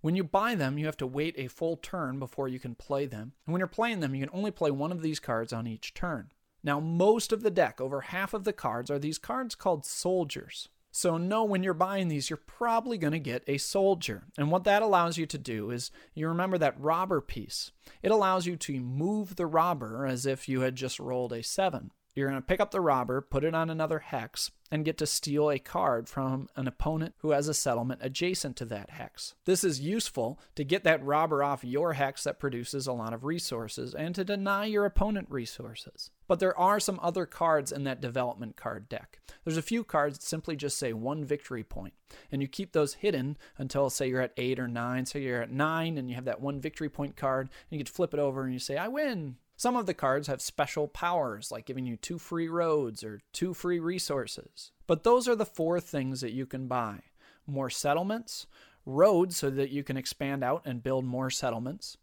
When 0.01 0.17
you 0.17 0.25
buy 0.25 0.57
them, 0.57 0.77
you 0.77 0.87
have 0.87 0.97
to 0.97 1.07
wait 1.07 1.37
a 1.39 1.47
full 1.47 1.77
turn 1.77 2.19
before 2.19 2.49
you 2.49 2.59
can 2.59 2.75
play 2.75 3.07
them, 3.07 3.35
and 3.47 3.53
when 3.53 3.61
you're 3.61 3.69
playing 3.69 4.01
them, 4.01 4.13
you 4.17 4.27
can 4.27 4.37
only 4.37 4.51
play 4.51 4.73
one 4.73 4.91
of 4.91 5.03
these 5.03 5.21
cards 5.21 5.53
on 5.53 5.69
each 5.69 5.95
turn. 5.95 6.33
Now, 6.69 6.81
most 6.81 7.33
of 7.33 7.43
the 7.43 7.51
deck, 7.51 7.81
over 7.81 8.03
half 8.03 8.35
of 8.35 8.45
the 8.45 8.53
cards, 8.53 8.91
are 8.91 8.99
these 8.99 9.17
cards 9.17 9.55
called 9.55 9.87
soldiers. 9.87 10.69
So, 10.91 11.17
know 11.17 11.43
when 11.43 11.63
you're 11.63 11.73
buying 11.73 12.09
these, 12.09 12.29
you're 12.29 12.37
probably 12.37 12.99
going 12.99 13.15
to 13.15 13.19
get 13.19 13.43
a 13.47 13.57
soldier. 13.57 14.25
And 14.37 14.51
what 14.51 14.65
that 14.65 14.83
allows 14.83 15.17
you 15.17 15.25
to 15.25 15.39
do 15.39 15.71
is 15.71 15.91
you 16.15 16.29
remember 16.29 16.59
that 16.59 16.79
robber 16.79 17.23
piece. 17.23 17.73
It 18.03 18.11
allows 18.11 18.45
you 18.45 18.55
to 18.57 18.81
move 18.81 19.37
the 19.37 19.47
robber 19.47 20.05
as 20.05 20.27
if 20.27 20.47
you 20.47 20.61
had 20.61 20.77
just 20.77 21.01
rolled 21.01 21.33
a 21.33 21.43
seven. 21.43 21.91
You're 22.15 22.29
going 22.29 22.41
to 22.41 22.47
pick 22.47 22.61
up 22.61 22.73
the 22.73 22.81
robber, 22.81 23.21
put 23.21 23.45
it 23.45 23.55
on 23.55 23.71
another 23.71 24.01
hex, 24.01 24.51
and 24.71 24.85
get 24.85 24.99
to 24.99 25.07
steal 25.07 25.51
a 25.51 25.59
card 25.59 26.09
from 26.09 26.49
an 26.57 26.67
opponent 26.67 27.15
who 27.19 27.31
has 27.31 27.49
a 27.49 27.55
settlement 27.55 28.01
adjacent 28.03 28.57
to 28.57 28.65
that 28.67 28.91
hex. 28.91 29.35
This 29.45 29.63
is 29.65 29.81
useful 29.81 30.39
to 30.57 30.65
get 30.65 30.85
that 30.85 31.03
robber 31.05 31.43
off 31.43 31.65
your 31.65 31.95
hex 31.95 32.25
that 32.25 32.41
produces 32.41 32.87
a 32.87 32.93
lot 32.93 33.15
of 33.15 33.25
resources 33.25 33.95
and 33.95 34.15
to 34.15 34.25
deny 34.25 34.65
your 34.67 34.85
opponent 34.85 35.29
resources. 35.31 36.11
But 36.27 36.41
there 36.41 36.59
are 36.59 36.81
some 36.81 37.01
other 37.03 37.25
cards 37.25 37.73
in 37.73 37.85
that 37.85 38.01
development 38.01 38.57
card 38.57 38.89
deck. 38.89 39.21
There's 39.45 39.57
a 39.57 39.63
few 39.63 39.85
cards 39.85 40.19
that 40.19 40.25
simply 40.25 40.57
just 40.57 40.77
say 40.77 40.93
one 40.93 41.25
victory 41.25 41.65
point, 41.65 41.95
and 42.31 42.43
you 42.43 42.49
keep 42.49 42.73
those 42.73 42.95
hidden 42.95 43.39
until, 43.57 43.89
say, 43.89 44.09
you're 44.09 44.21
at 44.21 44.35
eight 44.37 44.59
or 44.59 44.69
nine. 44.69 45.07
So 45.07 45.19
you're 45.19 45.43
at 45.43 45.53
nine 45.53 45.97
and 45.97 46.11
you 46.11 46.17
have 46.17 46.27
that 46.27 46.41
one 46.41 46.61
victory 46.61 46.89
point 46.89 47.17
card, 47.17 47.47
and 47.47 47.53
you 47.71 47.79
get 47.79 47.87
to 47.87 47.93
flip 47.93 48.13
it 48.13 48.21
over 48.21 48.43
and 48.43 48.53
you 48.53 48.59
say, 48.59 48.77
I 48.77 48.89
win. 48.89 49.37
Some 49.59 49.75
of 49.75 49.87
the 49.87 49.95
cards 49.95 50.29
have 50.29 50.41
special 50.41 50.87
powers, 50.87 51.51
like 51.51 51.67
giving 51.67 51.85
you 51.85 51.97
two 51.97 52.17
free 52.17 52.49
roads 52.49 53.03
or 53.03 53.23
two 53.33 53.55
free 53.55 53.81
resources. 53.81 54.71
But 54.87 55.03
those 55.03 55.27
are 55.27 55.35
the 55.35 55.45
four 55.45 55.81
things 55.81 56.21
that 56.21 56.31
you 56.31 56.47
can 56.47 56.69
buy 56.69 57.01
more 57.45 57.69
settlements, 57.69 58.47
roads 58.87 59.37
so 59.37 59.51
that 59.51 59.71
you 59.71 59.83
can 59.83 59.97
expand 59.97 60.45
out 60.45 60.63
and 60.65 60.81
build 60.81 61.05
more 61.05 61.29
settlements, 61.29 61.97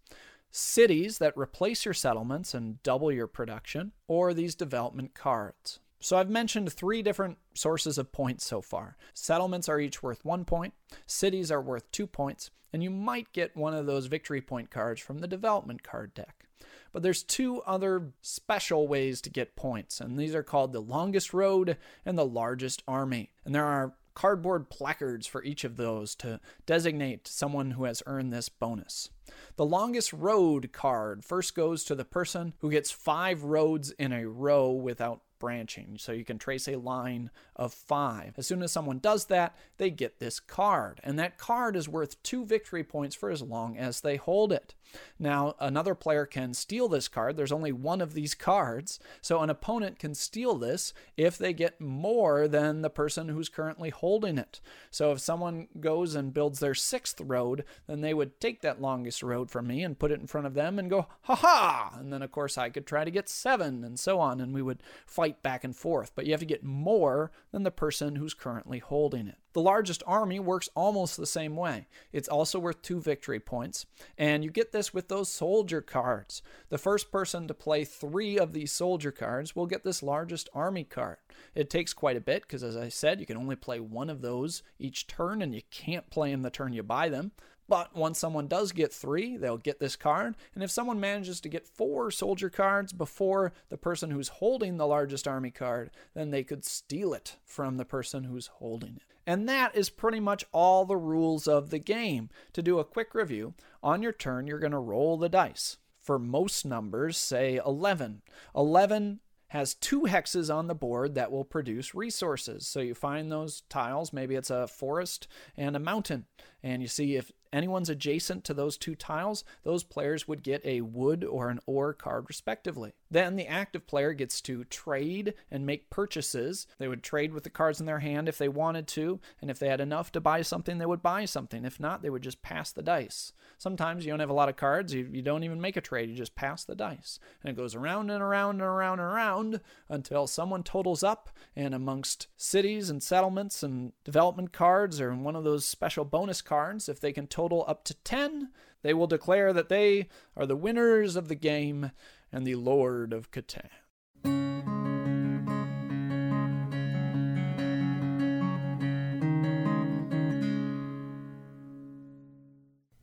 cities 0.52 1.18
that 1.20 1.38
replace 1.38 1.86
your 1.86 1.94
settlements 1.94 2.54
and 2.54 2.84
double 2.84 3.10
your 3.10 3.28
production, 3.28 3.94
or 4.06 4.34
these 4.34 4.54
development 4.54 5.14
cards. 5.14 5.80
So 6.06 6.18
I've 6.18 6.30
mentioned 6.30 6.72
three 6.72 7.02
different 7.02 7.40
sources 7.56 7.98
of 7.98 8.12
points 8.12 8.46
so 8.46 8.62
far. 8.62 8.96
Settlements 9.16 9.68
are 9.68 9.80
each 9.80 10.04
worth 10.04 10.24
one 10.24 10.46
point, 10.46 10.76
cities 11.08 11.50
are 11.50 11.64
worth 11.64 11.90
two 11.90 12.06
points, 12.06 12.52
and 12.72 12.84
you 12.84 12.92
might 12.92 13.34
get 13.34 13.58
one 13.58 13.74
of 13.74 13.88
those 13.88 14.06
victory 14.06 14.40
point 14.40 14.70
cards 14.70 15.02
from 15.02 15.18
the 15.18 15.28
development 15.28 15.82
card 15.82 16.14
deck. 16.14 16.46
But 16.94 17.02
there's 17.02 17.24
two 17.24 17.64
other 17.64 18.12
special 18.22 18.88
ways 18.88 19.20
to 19.22 19.32
get 19.32 19.56
points, 19.56 20.00
and 20.00 20.16
these 20.16 20.36
are 20.36 20.44
called 20.44 20.74
the 20.74 20.80
longest 20.80 21.34
road 21.34 21.76
and 22.06 22.16
the 22.16 22.24
largest 22.24 22.84
army. 22.88 23.32
And 23.44 23.56
there 23.56 23.66
are 23.66 23.96
cardboard 24.14 24.70
placards 24.70 25.26
for 25.26 25.44
each 25.44 25.64
of 25.64 25.76
those 25.76 26.14
to 26.18 26.40
designate 26.68 27.28
someone 27.28 27.72
who 27.72 27.86
has 27.86 28.04
earned 28.06 28.32
this 28.32 28.48
bonus. 28.48 29.10
The 29.56 29.66
longest 29.66 30.14
road 30.14 30.72
card 30.72 31.26
first 31.26 31.56
goes 31.56 31.84
to 31.86 31.96
the 31.96 32.06
person 32.06 32.54
who 32.60 32.70
gets 32.70 32.92
five 32.92 33.44
roads 33.44 33.90
in 33.90 34.14
a 34.14 34.28
row 34.28 34.70
without 34.70 35.22
branching. 35.40 35.98
So 36.00 36.12
you 36.12 36.26
can 36.26 36.38
trace 36.38 36.68
a 36.68 36.76
line 36.76 37.30
of 37.56 37.74
five. 37.74 38.34
As 38.38 38.48
soon 38.48 38.62
as 38.62 38.72
someone 38.72 39.00
does 39.00 39.26
that, 39.26 39.56
they 39.78 39.90
get 39.90 40.20
this 40.20 40.40
card. 40.40 41.00
And 41.04 41.18
that 41.20 41.38
card 41.38 41.76
is 41.76 41.90
worth 41.90 42.22
two 42.24 42.46
victory 42.46 42.84
points 42.84 43.16
for 43.16 43.30
as 43.30 43.42
long 43.42 43.78
as 43.78 44.02
they 44.02 44.18
hold 44.18 44.52
it. 44.52 44.74
Now, 45.20 45.56
another 45.60 45.96
player 45.96 46.26
can 46.26 46.54
steal 46.54 46.88
this 46.88 47.08
card. 47.08 47.36
There's 47.36 47.52
only 47.52 47.72
one 47.72 48.02
of 48.02 48.14
these 48.14 48.34
cards. 48.34 49.00
So 49.22 49.42
an 49.42 49.50
opponent 49.50 50.00
can 50.00 50.14
steal 50.16 50.56
this 50.56 50.94
if 51.18 51.38
they 51.38 51.54
get 51.54 51.82
more 51.82 52.48
than 52.48 52.82
the 52.82 52.90
person 52.90 53.30
who's 53.30 53.50
currently 53.50 53.90
holding 53.90 54.38
it. 54.38 54.62
So 54.92 55.12
if 55.12 55.20
someone 55.20 55.68
goes 55.80 56.16
and 56.16 56.34
builds 56.34 56.60
their 56.60 56.76
sixth 56.76 57.20
road, 57.22 57.66
then 57.88 58.02
they 58.02 58.14
would 58.14 58.40
take 58.40 58.62
that 58.62 58.82
longest 58.82 59.24
road 59.24 59.52
from 59.52 59.68
me 59.68 59.84
and 59.84 60.00
put 60.00 60.12
it 60.12 60.20
in 60.20 60.28
front 60.28 60.48
of 60.48 60.54
them 60.54 60.80
and 60.80 60.90
go, 60.90 61.08
ha 61.22 61.36
ha! 61.36 61.98
And 62.00 62.12
then, 62.14 62.22
of 62.22 62.32
course, 62.32 62.58
I 62.58 62.70
could 62.70 62.86
try 62.86 63.04
to 63.04 63.12
get 63.12 63.30
seven 63.30 63.84
and 63.84 64.00
so 64.00 64.20
on. 64.20 64.40
And 64.40 64.54
we 64.54 64.62
would 64.62 64.84
fight 65.06 65.42
back 65.44 65.64
and 65.64 65.76
forth. 65.76 66.12
But 66.16 66.26
you 66.26 66.32
have 66.32 66.40
to 66.40 66.46
get 66.46 66.64
more 66.64 67.32
than 67.56 67.64
the 67.64 67.72
person 67.72 68.18
who's 68.18 68.34
currently 68.34 68.80
holding 68.80 69.30
it. 69.30 69.38
The 69.54 69.62
largest 69.62 70.04
army 70.06 70.42
works 70.42 70.68
almost 70.76 71.16
the 71.16 71.26
same 71.26 71.56
way. 71.56 71.88
It's 72.12 72.28
also 72.28 72.60
worth 72.60 72.82
two 72.82 73.00
victory 73.00 73.40
points, 73.40 73.86
and 74.18 74.44
you 74.44 74.52
get 74.52 74.74
this 74.74 74.94
with 74.94 75.08
those 75.08 75.32
soldier 75.32 75.80
cards. 75.82 76.42
The 76.68 76.78
first 76.78 77.14
person 77.14 77.48
to 77.48 77.54
play 77.54 77.86
three 77.86 78.38
of 78.38 78.52
these 78.52 78.74
soldier 78.74 79.14
cards 79.14 79.56
will 79.56 79.68
get 79.68 79.86
this 79.86 80.04
largest 80.04 80.50
army 80.54 80.84
card. 80.84 81.16
It 81.56 81.70
takes 81.70 81.94
quite 81.94 82.18
a 82.18 82.22
bit 82.22 82.42
because, 82.42 82.62
as 82.62 82.76
I 82.76 82.90
said, 82.90 83.22
you 83.22 83.26
can 83.26 83.38
only 83.38 83.56
play 83.56 83.80
one 83.80 84.10
of 84.10 84.22
those 84.22 84.62
each 84.78 85.08
turn, 85.08 85.42
and 85.42 85.56
you 85.56 85.62
can't 85.72 86.10
play 86.10 86.32
them 86.32 86.42
the 86.42 86.50
turn 86.50 86.74
you 86.74 86.84
buy 86.84 87.08
them. 87.08 87.32
But 87.68 87.96
once 87.96 88.20
someone 88.20 88.48
does 88.48 88.72
get 88.72 88.94
three, 88.94 89.38
they'll 89.38 89.58
get 89.58 89.80
this 89.80 89.96
card. 89.96 90.36
And 90.54 90.64
if 90.64 90.70
someone 90.70 91.00
manages 91.00 91.42
to 91.42 91.50
get 91.50 91.68
four 91.68 92.12
soldier 92.12 92.50
cards 92.50 92.94
before 92.94 93.54
the 93.70 93.78
person 93.78 94.12
who's 94.12 94.28
holding 94.28 94.78
the 94.78 94.86
largest 94.86 95.28
army 95.28 95.52
card, 95.52 95.90
then 96.14 96.30
they 96.30 96.44
could 96.44 96.64
steal 96.64 97.14
it 97.14 97.38
from 97.44 97.78
the 97.78 97.86
person 97.86 98.26
who's 98.26 98.48
holding 98.48 98.98
it. 98.98 99.04
And 99.28 99.50
that 99.50 99.76
is 99.76 99.90
pretty 99.90 100.20
much 100.20 100.46
all 100.52 100.86
the 100.86 100.98
rules 100.98 101.48
of 101.48 101.72
the 101.72 101.80
game. 101.80 102.30
To 102.54 102.62
do 102.62 102.78
a 102.78 102.86
quick 102.86 103.16
review, 103.16 103.56
on 103.82 104.04
your 104.04 104.12
turn, 104.12 104.46
you're 104.46 104.60
going 104.60 104.72
to 104.72 104.78
roll 104.78 105.18
the 105.18 105.30
dice. 105.30 105.78
For 106.00 106.20
most 106.20 106.66
numbers, 106.66 107.18
say 107.18 107.60
11. 107.66 108.22
11 108.56 109.22
has 109.48 109.74
two 109.74 110.02
hexes 110.02 110.54
on 110.54 110.68
the 110.68 110.76
board 110.76 111.16
that 111.16 111.32
will 111.32 111.46
produce 111.46 111.96
resources. 111.96 112.68
So 112.68 112.80
you 112.80 112.94
find 112.94 113.32
those 113.32 113.62
tiles, 113.70 114.14
maybe 114.14 114.36
it's 114.36 114.50
a 114.50 114.68
forest 114.68 115.28
and 115.56 115.76
a 115.76 115.80
mountain, 115.80 116.26
and 116.62 116.82
you 116.82 116.88
see 116.88 117.16
if 117.16 117.32
anyone's 117.56 117.90
adjacent 117.90 118.44
to 118.44 118.54
those 118.54 118.78
two 118.78 118.96
tiles, 118.96 119.44
those 119.64 119.84
players 119.84 120.28
would 120.28 120.44
get 120.44 120.66
a 120.66 120.82
wood 120.82 121.24
or 121.24 121.50
an 121.50 121.60
ore 121.66 121.94
card 121.94 122.26
respectively. 122.28 122.94
Then 123.16 123.38
the 123.38 123.48
active 123.48 123.88
player 123.88 124.12
gets 124.12 124.42
to 124.42 124.66
trade 124.66 125.36
and 125.50 125.66
make 125.66 125.90
purchases. 125.90 126.68
They 126.80 126.90
would 126.90 127.02
trade 127.02 127.32
with 127.32 127.46
the 127.46 127.50
cards 127.50 127.80
in 127.80 127.86
their 127.86 128.00
hand 128.00 128.28
if 128.28 128.38
they 128.38 128.50
wanted 128.50 128.90
to, 128.90 129.22
and 129.42 129.50
if 129.50 129.58
they 129.58 129.70
had 129.70 129.80
enough 129.80 130.12
to 130.12 130.20
buy 130.20 130.42
something, 130.42 130.80
they 130.80 130.86
would 130.86 131.02
buy 131.02 131.24
something. 131.24 131.64
If 131.64 131.80
not, 131.80 132.02
they 132.02 132.10
would 132.10 132.24
just 132.24 132.42
pass 132.42 132.74
the 132.74 132.82
dice. 132.82 133.32
Sometimes 133.58 134.06
you 134.06 134.12
don't 134.12 134.20
have 134.20 134.30
a 134.30 134.34
lot 134.34 134.50
of 134.50 134.58
cards, 134.58 134.94
you, 134.94 135.08
you 135.10 135.22
don't 135.22 135.46
even 135.46 135.62
make 135.62 135.78
a 135.78 135.82
trade, 135.82 136.10
you 136.10 136.16
just 136.18 136.36
pass 136.36 136.66
the 136.66 136.76
dice. 136.76 137.18
And 137.42 137.50
it 137.50 137.56
goes 137.56 137.74
around 137.74 138.10
and 138.10 138.22
around 138.22 138.56
and 138.56 138.64
around 138.64 139.00
and 139.00 139.08
around 139.08 139.62
until 139.88 140.28
someone 140.28 140.64
totals 140.64 141.02
up, 141.02 141.30
and 141.56 141.74
amongst 141.74 142.28
cities 142.36 142.90
and 142.90 143.02
settlements 143.02 143.64
and 143.64 143.94
development 144.04 144.52
cards, 144.52 145.00
or 145.00 145.16
one 145.16 145.38
of 145.38 145.46
those 145.46 145.64
special 145.64 146.04
bonus 146.04 146.42
cards, 146.42 146.90
if 146.90 147.00
they 147.00 147.14
can 147.14 147.28
total 147.28 147.64
up 147.66 147.86
to 147.86 147.94
10, 147.94 148.50
they 148.86 148.94
will 148.94 149.08
declare 149.08 149.52
that 149.52 149.68
they 149.68 150.10
are 150.38 150.46
the 150.46 150.56
winners 150.56 151.16
of 151.16 151.28
the 151.28 151.34
game 151.34 151.90
and 152.36 152.46
the 152.46 152.56
Lord 152.56 153.14
of 153.14 153.32
Catan. 153.32 153.70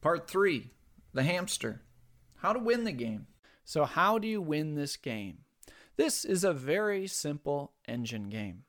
Part 0.03 0.29
3 0.29 0.71
The 1.15 1.23
Hamster. 1.23 1.81
How 2.37 2.53
to 2.53 2.59
win 2.59 2.85
the 2.85 2.93
game. 2.93 3.27
So, 3.65 3.87
how 3.87 4.19
do 4.19 4.29
you 4.29 4.43
win 4.43 4.75
this 4.75 4.99
game? 4.99 5.39
This 5.97 6.27
is 6.27 6.45
a 6.45 6.53
very 6.53 7.07
simple 7.07 7.73
engine 7.89 8.29
game. 8.29 8.65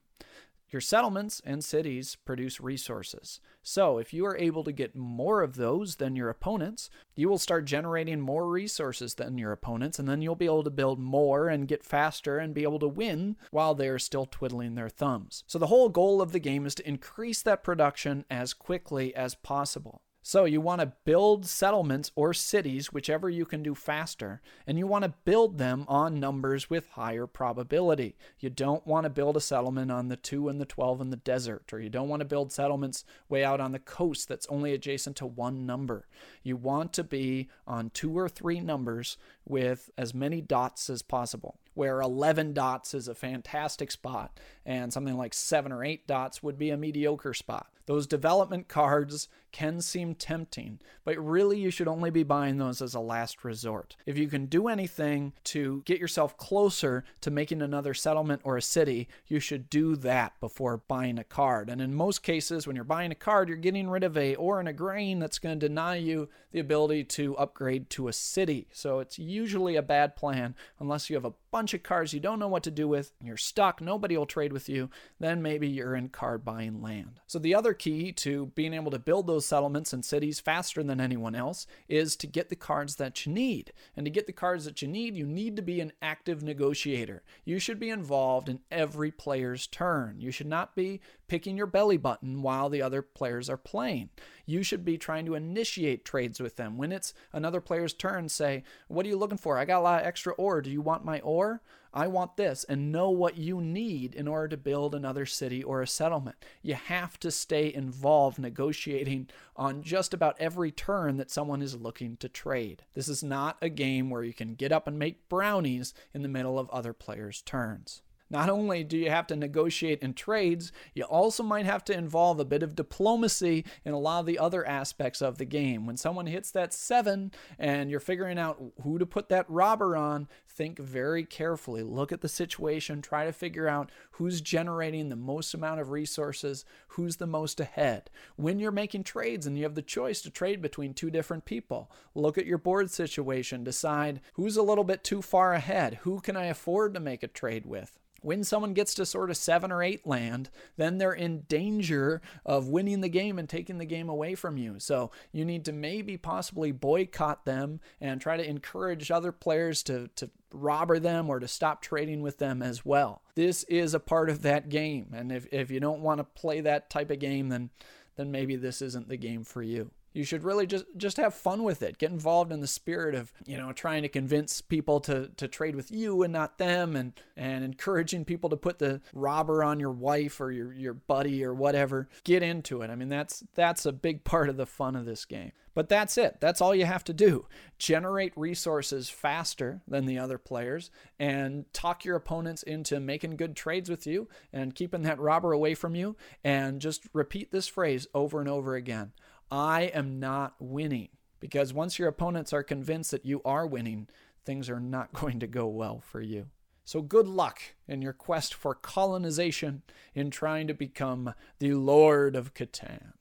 Your 0.73 0.81
settlements 0.81 1.39
and 1.45 1.63
cities 1.63 2.15
produce 2.25 2.59
resources. 2.59 3.39
So, 3.61 3.99
if 3.99 4.11
you 4.11 4.25
are 4.25 4.35
able 4.35 4.63
to 4.63 4.71
get 4.71 4.95
more 4.95 5.43
of 5.43 5.55
those 5.55 5.97
than 5.97 6.15
your 6.15 6.29
opponents, 6.29 6.89
you 7.15 7.29
will 7.29 7.37
start 7.37 7.65
generating 7.65 8.19
more 8.19 8.49
resources 8.49 9.13
than 9.13 9.37
your 9.37 9.51
opponents, 9.51 9.99
and 9.99 10.09
then 10.09 10.23
you'll 10.23 10.33
be 10.33 10.45
able 10.45 10.63
to 10.63 10.71
build 10.71 10.97
more 10.97 11.47
and 11.47 11.67
get 11.67 11.83
faster 11.83 12.39
and 12.39 12.55
be 12.55 12.63
able 12.63 12.79
to 12.79 12.87
win 12.87 13.35
while 13.51 13.75
they 13.75 13.87
are 13.87 13.99
still 13.99 14.25
twiddling 14.25 14.73
their 14.73 14.89
thumbs. 14.89 15.43
So, 15.45 15.59
the 15.59 15.67
whole 15.67 15.89
goal 15.89 16.23
of 16.23 16.31
the 16.31 16.39
game 16.39 16.65
is 16.65 16.73
to 16.73 16.87
increase 16.89 17.43
that 17.43 17.63
production 17.63 18.25
as 18.31 18.55
quickly 18.55 19.15
as 19.15 19.35
possible. 19.35 20.01
So 20.25 20.45
you 20.45 20.61
want 20.61 20.79
to 20.79 20.93
build 21.03 21.45
settlements 21.45 22.09
or 22.15 22.33
cities, 22.33 22.93
whichever 22.93 23.29
you 23.29 23.45
can 23.45 23.61
do 23.61 23.75
faster, 23.75 24.41
and 24.65 24.77
you 24.77 24.87
want 24.87 25.03
to 25.03 25.13
build 25.25 25.57
them 25.57 25.83
on 25.89 26.17
numbers 26.17 26.69
with 26.69 26.87
higher 26.91 27.27
probability. 27.27 28.15
You 28.39 28.49
don't 28.49 28.87
want 28.87 29.03
to 29.03 29.09
build 29.09 29.35
a 29.35 29.41
settlement 29.41 29.91
on 29.91 30.07
the 30.07 30.15
2 30.15 30.47
and 30.47 30.61
the 30.61 30.65
12 30.65 31.01
in 31.01 31.09
the 31.09 31.17
desert, 31.17 31.73
or 31.73 31.81
you 31.81 31.89
don't 31.89 32.07
want 32.07 32.21
to 32.21 32.25
build 32.25 32.53
settlements 32.53 33.03
way 33.27 33.43
out 33.43 33.59
on 33.59 33.73
the 33.73 33.79
coast 33.79 34.29
that's 34.29 34.47
only 34.47 34.73
adjacent 34.73 35.17
to 35.17 35.25
one 35.25 35.65
number. 35.65 36.07
You 36.41 36.55
want 36.55 36.93
to 36.93 37.03
be 37.03 37.49
on 37.67 37.89
two 37.89 38.17
or 38.17 38.29
three 38.29 38.61
numbers 38.61 39.17
with 39.45 39.89
as 39.97 40.13
many 40.13 40.39
dots 40.39 40.89
as 40.89 41.01
possible 41.01 41.57
where 41.73 42.01
11 42.01 42.53
dots 42.53 42.93
is 42.93 43.07
a 43.07 43.15
fantastic 43.15 43.91
spot 43.91 44.39
and 44.65 44.93
something 44.93 45.17
like 45.17 45.33
7 45.33 45.71
or 45.71 45.83
8 45.83 46.07
dots 46.07 46.43
would 46.43 46.57
be 46.57 46.69
a 46.69 46.77
mediocre 46.77 47.33
spot. 47.33 47.67
Those 47.85 48.07
development 48.07 48.67
cards 48.67 49.27
can 49.53 49.79
seem 49.79 50.15
tempting, 50.15 50.79
but 51.05 51.17
really 51.17 51.57
you 51.57 51.69
should 51.69 51.87
only 51.87 52.09
be 52.09 52.23
buying 52.23 52.57
those 52.57 52.81
as 52.81 52.93
a 52.93 52.99
last 52.99 53.45
resort. 53.45 53.95
If 54.05 54.17
you 54.17 54.27
can 54.27 54.47
do 54.47 54.67
anything 54.67 55.31
to 55.45 55.83
get 55.85 55.99
yourself 55.99 56.35
closer 56.35 57.05
to 57.21 57.31
making 57.31 57.61
another 57.61 57.93
settlement 57.93 58.41
or 58.43 58.57
a 58.57 58.61
city, 58.61 59.07
you 59.27 59.39
should 59.39 59.69
do 59.69 59.95
that 59.97 60.33
before 60.41 60.81
buying 60.87 61.17
a 61.17 61.23
card. 61.23 61.69
And 61.69 61.79
in 61.79 61.93
most 61.93 62.23
cases, 62.23 62.67
when 62.67 62.75
you're 62.75 62.83
buying 62.83 63.11
a 63.11 63.15
card, 63.15 63.47
you're 63.47 63.57
getting 63.57 63.89
rid 63.89 64.03
of 64.03 64.17
a 64.17 64.35
ore 64.35 64.59
and 64.59 64.67
a 64.67 64.73
grain 64.73 65.19
that's 65.19 65.39
going 65.39 65.57
to 65.57 65.67
deny 65.69 65.95
you 65.95 66.27
the 66.51 66.59
ability 66.59 67.03
to 67.03 67.37
upgrade 67.37 67.89
to 67.91 68.07
a 68.07 68.13
city. 68.13 68.67
So 68.71 68.99
it's 68.99 69.17
usually 69.17 69.75
a 69.75 69.81
bad 69.81 70.15
plan 70.15 70.55
unless 70.79 71.09
you 71.09 71.15
have 71.15 71.25
a 71.25 71.33
bunch 71.51 71.75
of 71.75 71.83
cards 71.83 72.13
you 72.13 72.19
don't 72.19 72.39
know 72.39 72.47
what 72.47 72.63
to 72.63 72.71
do 72.71 72.87
with, 72.87 73.11
and 73.19 73.27
you're 73.27 73.37
stuck, 73.37 73.79
nobody 73.79 74.17
will 74.17 74.25
trade 74.25 74.51
with 74.51 74.67
you, 74.67 74.89
then 75.19 75.41
maybe 75.41 75.67
you're 75.67 75.95
in 75.95 76.09
card 76.09 76.43
buying 76.43 76.81
land. 76.81 77.19
So 77.27 77.37
the 77.37 77.53
other 77.53 77.73
key 77.73 78.11
to 78.13 78.47
being 78.55 78.73
able 78.73 78.89
to 78.91 78.97
build 78.97 79.27
those 79.27 79.42
settlements 79.45 79.93
and 79.93 80.03
cities 80.03 80.39
faster 80.39 80.83
than 80.83 80.99
anyone 80.99 81.35
else 81.35 81.67
is 81.87 82.15
to 82.17 82.27
get 82.27 82.49
the 82.49 82.55
cards 82.55 82.95
that 82.95 83.25
you 83.25 83.31
need. 83.31 83.73
And 83.95 84.05
to 84.05 84.09
get 84.09 84.27
the 84.27 84.33
cards 84.33 84.65
that 84.65 84.81
you 84.81 84.87
need, 84.87 85.15
you 85.15 85.25
need 85.25 85.55
to 85.55 85.61
be 85.61 85.79
an 85.81 85.93
active 86.01 86.43
negotiator. 86.43 87.23
You 87.45 87.59
should 87.59 87.79
be 87.79 87.89
involved 87.89 88.49
in 88.49 88.59
every 88.71 89.11
player's 89.11 89.67
turn. 89.67 90.19
You 90.19 90.31
should 90.31 90.47
not 90.47 90.75
be 90.75 91.01
picking 91.33 91.57
your 91.57 91.65
belly 91.65 91.97
button 91.97 92.43
while 92.43 92.69
the 92.69 92.79
other 92.79 93.01
players 93.01 93.49
are 93.49 93.57
playing. 93.57 94.07
You 94.45 94.61
should 94.61 94.85
be 94.85 94.99
trying 94.99 95.25
to 95.25 95.33
initiate 95.33 96.05
trades 96.05 96.39
with 96.39 96.57
them. 96.57 96.77
When 96.77 96.91
it's 96.91 97.11
another 97.31 97.59
player's 97.59 97.95
turn, 97.95 98.29
say, 98.29 98.63
What 98.87 99.03
are 99.03 99.09
you 99.09 99.17
looking 99.17 99.39
for? 99.39 99.57
I 99.57 99.65
got 99.65 99.79
a 99.79 99.81
lot 99.81 100.01
of 100.01 100.05
extra 100.05 100.33
ore. 100.33 100.61
Do 100.61 100.69
you 100.69 100.79
want 100.79 101.03
my 101.03 101.19
ore? 101.21 101.63
I 101.91 102.05
want 102.05 102.37
this, 102.37 102.65
and 102.65 102.91
know 102.91 103.09
what 103.09 103.35
you 103.35 103.61
need 103.61 104.13
in 104.13 104.27
order 104.27 104.49
to 104.49 104.57
build 104.57 104.93
another 104.93 105.25
city 105.25 105.63
or 105.63 105.81
a 105.81 105.87
settlement. 105.87 106.35
You 106.61 106.75
have 106.75 107.19
to 107.21 107.31
stay 107.31 107.73
involved 107.73 108.37
negotiating 108.37 109.29
on 109.55 109.81
just 109.81 110.13
about 110.13 110.39
every 110.39 110.69
turn 110.71 111.17
that 111.17 111.31
someone 111.31 111.63
is 111.63 111.75
looking 111.75 112.15
to 112.17 112.29
trade. 112.29 112.83
This 112.93 113.07
is 113.07 113.23
not 113.23 113.57
a 113.59 113.69
game 113.69 114.11
where 114.11 114.23
you 114.23 114.33
can 114.33 114.53
get 114.53 114.71
up 114.71 114.85
and 114.85 114.99
make 114.99 115.29
brownies 115.29 115.95
in 116.13 116.21
the 116.21 116.29
middle 116.29 116.59
of 116.59 116.69
other 116.69 116.93
players' 116.93 117.41
turns. 117.41 118.03
Not 118.33 118.49
only 118.49 118.83
do 118.83 118.97
you 118.97 119.11
have 119.11 119.27
to 119.27 119.35
negotiate 119.35 119.99
in 120.01 120.15
trades, 120.15 120.71
you 120.95 121.03
also 121.03 121.43
might 121.43 121.67
have 121.67 121.85
to 121.85 121.93
involve 121.95 122.39
a 122.39 122.45
bit 122.45 122.63
of 122.63 122.75
diplomacy 122.75 123.63
in 123.85 123.93
a 123.93 123.99
lot 123.99 124.21
of 124.21 124.25
the 124.25 124.39
other 124.39 124.67
aspects 124.67 125.21
of 125.21 125.37
the 125.37 125.45
game. 125.45 125.85
When 125.85 125.97
someone 125.97 126.25
hits 126.25 126.49
that 126.49 126.73
seven 126.73 127.31
and 127.59 127.91
you're 127.91 127.99
figuring 127.99 128.39
out 128.39 128.59
who 128.81 128.97
to 128.97 129.05
put 129.05 129.29
that 129.29 129.47
robber 129.47 129.95
on, 129.95 130.27
think 130.49 130.79
very 130.79 131.23
carefully. 131.23 131.83
Look 131.83 132.11
at 132.11 132.21
the 132.21 132.27
situation, 132.27 133.03
try 133.03 133.25
to 133.25 133.31
figure 133.31 133.67
out 133.67 133.91
who's 134.13 134.41
generating 134.41 135.09
the 135.09 135.15
most 135.15 135.53
amount 135.53 135.79
of 135.79 135.91
resources, 135.91 136.65
who's 136.87 137.17
the 137.17 137.27
most 137.27 137.59
ahead. 137.59 138.09
When 138.35 138.57
you're 138.57 138.71
making 138.71 139.03
trades 139.03 139.45
and 139.45 139.55
you 139.59 139.63
have 139.63 139.75
the 139.75 139.83
choice 139.83 140.23
to 140.23 140.31
trade 140.31 140.59
between 140.59 140.95
two 140.95 141.11
different 141.11 141.45
people, 141.45 141.91
look 142.15 142.39
at 142.39 142.47
your 142.47 142.57
board 142.57 142.89
situation, 142.89 143.63
decide 143.63 144.21
who's 144.33 144.57
a 144.57 144.63
little 144.63 144.83
bit 144.83 145.03
too 145.03 145.21
far 145.21 145.53
ahead, 145.53 145.99
who 146.01 146.19
can 146.19 146.35
I 146.35 146.45
afford 146.45 146.95
to 146.95 146.99
make 146.99 147.21
a 147.21 147.27
trade 147.27 147.67
with 147.67 147.99
when 148.23 148.43
someone 148.43 148.73
gets 148.73 148.93
to 148.95 149.05
sort 149.05 149.29
of 149.29 149.37
seven 149.37 149.71
or 149.71 149.83
eight 149.83 150.05
land, 150.07 150.49
then 150.77 150.97
they're 150.97 151.13
in 151.13 151.41
danger 151.41 152.21
of 152.45 152.67
winning 152.67 153.01
the 153.01 153.09
game 153.09 153.37
and 153.37 153.47
taking 153.47 153.77
the 153.77 153.85
game 153.85 154.09
away 154.09 154.35
from 154.35 154.57
you. 154.57 154.79
So 154.79 155.11
you 155.31 155.45
need 155.45 155.65
to 155.65 155.71
maybe 155.71 156.17
possibly 156.17 156.71
boycott 156.71 157.45
them 157.45 157.79
and 158.01 158.19
try 158.19 158.37
to 158.37 158.47
encourage 158.47 159.11
other 159.11 159.31
players 159.31 159.83
to, 159.83 160.09
to 160.15 160.29
robber 160.53 160.99
them 160.99 161.29
or 161.29 161.39
to 161.39 161.47
stop 161.47 161.81
trading 161.81 162.21
with 162.21 162.37
them 162.37 162.61
as 162.61 162.85
well. 162.85 163.21
This 163.35 163.63
is 163.63 163.93
a 163.93 163.99
part 163.99 164.29
of 164.29 164.41
that 164.43 164.69
game. 164.69 165.13
And 165.15 165.31
if, 165.31 165.47
if 165.51 165.71
you 165.71 165.79
don't 165.79 166.01
want 166.01 166.19
to 166.19 166.23
play 166.23 166.61
that 166.61 166.89
type 166.89 167.11
of 167.11 167.19
game, 167.19 167.49
then 167.49 167.69
then 168.15 168.31
maybe 168.31 168.55
this 168.55 168.81
isn't 168.81 169.09
the 169.09 169.17
game 169.17 169.43
for 169.43 169.63
you. 169.63 169.89
You 170.13 170.23
should 170.23 170.43
really 170.43 170.67
just 170.67 170.85
just 170.95 171.17
have 171.17 171.33
fun 171.33 171.63
with 171.63 171.81
it. 171.81 171.97
Get 171.97 172.11
involved 172.11 172.51
in 172.51 172.61
the 172.61 172.67
spirit 172.67 173.15
of, 173.15 173.33
you 173.45 173.57
know, 173.57 173.71
trying 173.71 174.03
to 174.03 174.09
convince 174.09 174.61
people 174.61 174.99
to 175.01 175.29
to 175.37 175.47
trade 175.47 175.75
with 175.75 175.91
you 175.91 176.23
and 176.23 176.31
not 176.31 176.57
them 176.57 176.95
and 176.95 177.13
and 177.35 177.63
encouraging 177.63 178.25
people 178.25 178.49
to 178.51 178.57
put 178.57 178.79
the 178.79 179.01
robber 179.13 179.63
on 179.63 179.79
your 179.79 179.91
wife 179.91 180.39
or 180.39 180.51
your 180.51 180.73
your 180.73 180.93
buddy 180.93 181.43
or 181.43 181.53
whatever. 181.53 182.07
Get 182.23 182.43
into 182.43 182.81
it. 182.81 182.89
I 182.89 182.95
mean, 182.95 183.09
that's 183.09 183.43
that's 183.55 183.85
a 183.85 183.91
big 183.91 184.23
part 184.23 184.49
of 184.49 184.57
the 184.57 184.67
fun 184.67 184.95
of 184.95 185.05
this 185.05 185.25
game. 185.25 185.51
But 185.75 185.89
that's 185.89 186.17
it. 186.17 186.37
That's 186.39 186.61
all 186.61 186.75
you 186.75 186.85
have 186.85 187.03
to 187.05 187.13
do. 187.13 187.47
Generate 187.79 188.33
resources 188.37 189.09
faster 189.09 189.81
than 189.87 190.05
the 190.05 190.19
other 190.19 190.37
players 190.37 190.91
and 191.19 191.65
talk 191.73 192.05
your 192.05 192.15
opponents 192.15 192.61
into 192.61 192.99
making 192.99 193.37
good 193.37 193.55
trades 193.55 193.89
with 193.89 194.05
you 194.05 194.27
and 194.51 194.75
keeping 194.75 195.01
that 195.03 195.19
robber 195.19 195.51
away 195.51 195.73
from 195.73 195.95
you. 195.95 196.15
And 196.43 196.79
just 196.79 197.07
repeat 197.11 197.51
this 197.51 197.67
phrase 197.67 198.05
over 198.13 198.39
and 198.39 198.49
over 198.49 198.75
again 198.75 199.13
I 199.51 199.83
am 199.83 200.19
not 200.19 200.55
winning. 200.59 201.09
Because 201.39 201.73
once 201.73 201.99
your 201.99 202.07
opponents 202.07 202.53
are 202.53 202.63
convinced 202.63 203.11
that 203.11 203.25
you 203.25 203.41
are 203.43 203.67
winning, 203.67 204.07
things 204.45 204.69
are 204.69 204.79
not 204.79 205.13
going 205.19 205.39
to 205.39 205.47
go 205.47 205.67
well 205.67 205.99
for 205.99 206.21
you. 206.21 206.47
So 206.85 207.01
good 207.01 207.27
luck 207.27 207.61
in 207.87 208.01
your 208.01 208.13
quest 208.13 208.53
for 208.53 208.75
colonization 208.75 209.83
in 210.13 210.31
trying 210.31 210.67
to 210.67 210.73
become 210.73 211.33
the 211.59 211.73
Lord 211.73 212.35
of 212.35 212.53
Catan. 212.53 213.13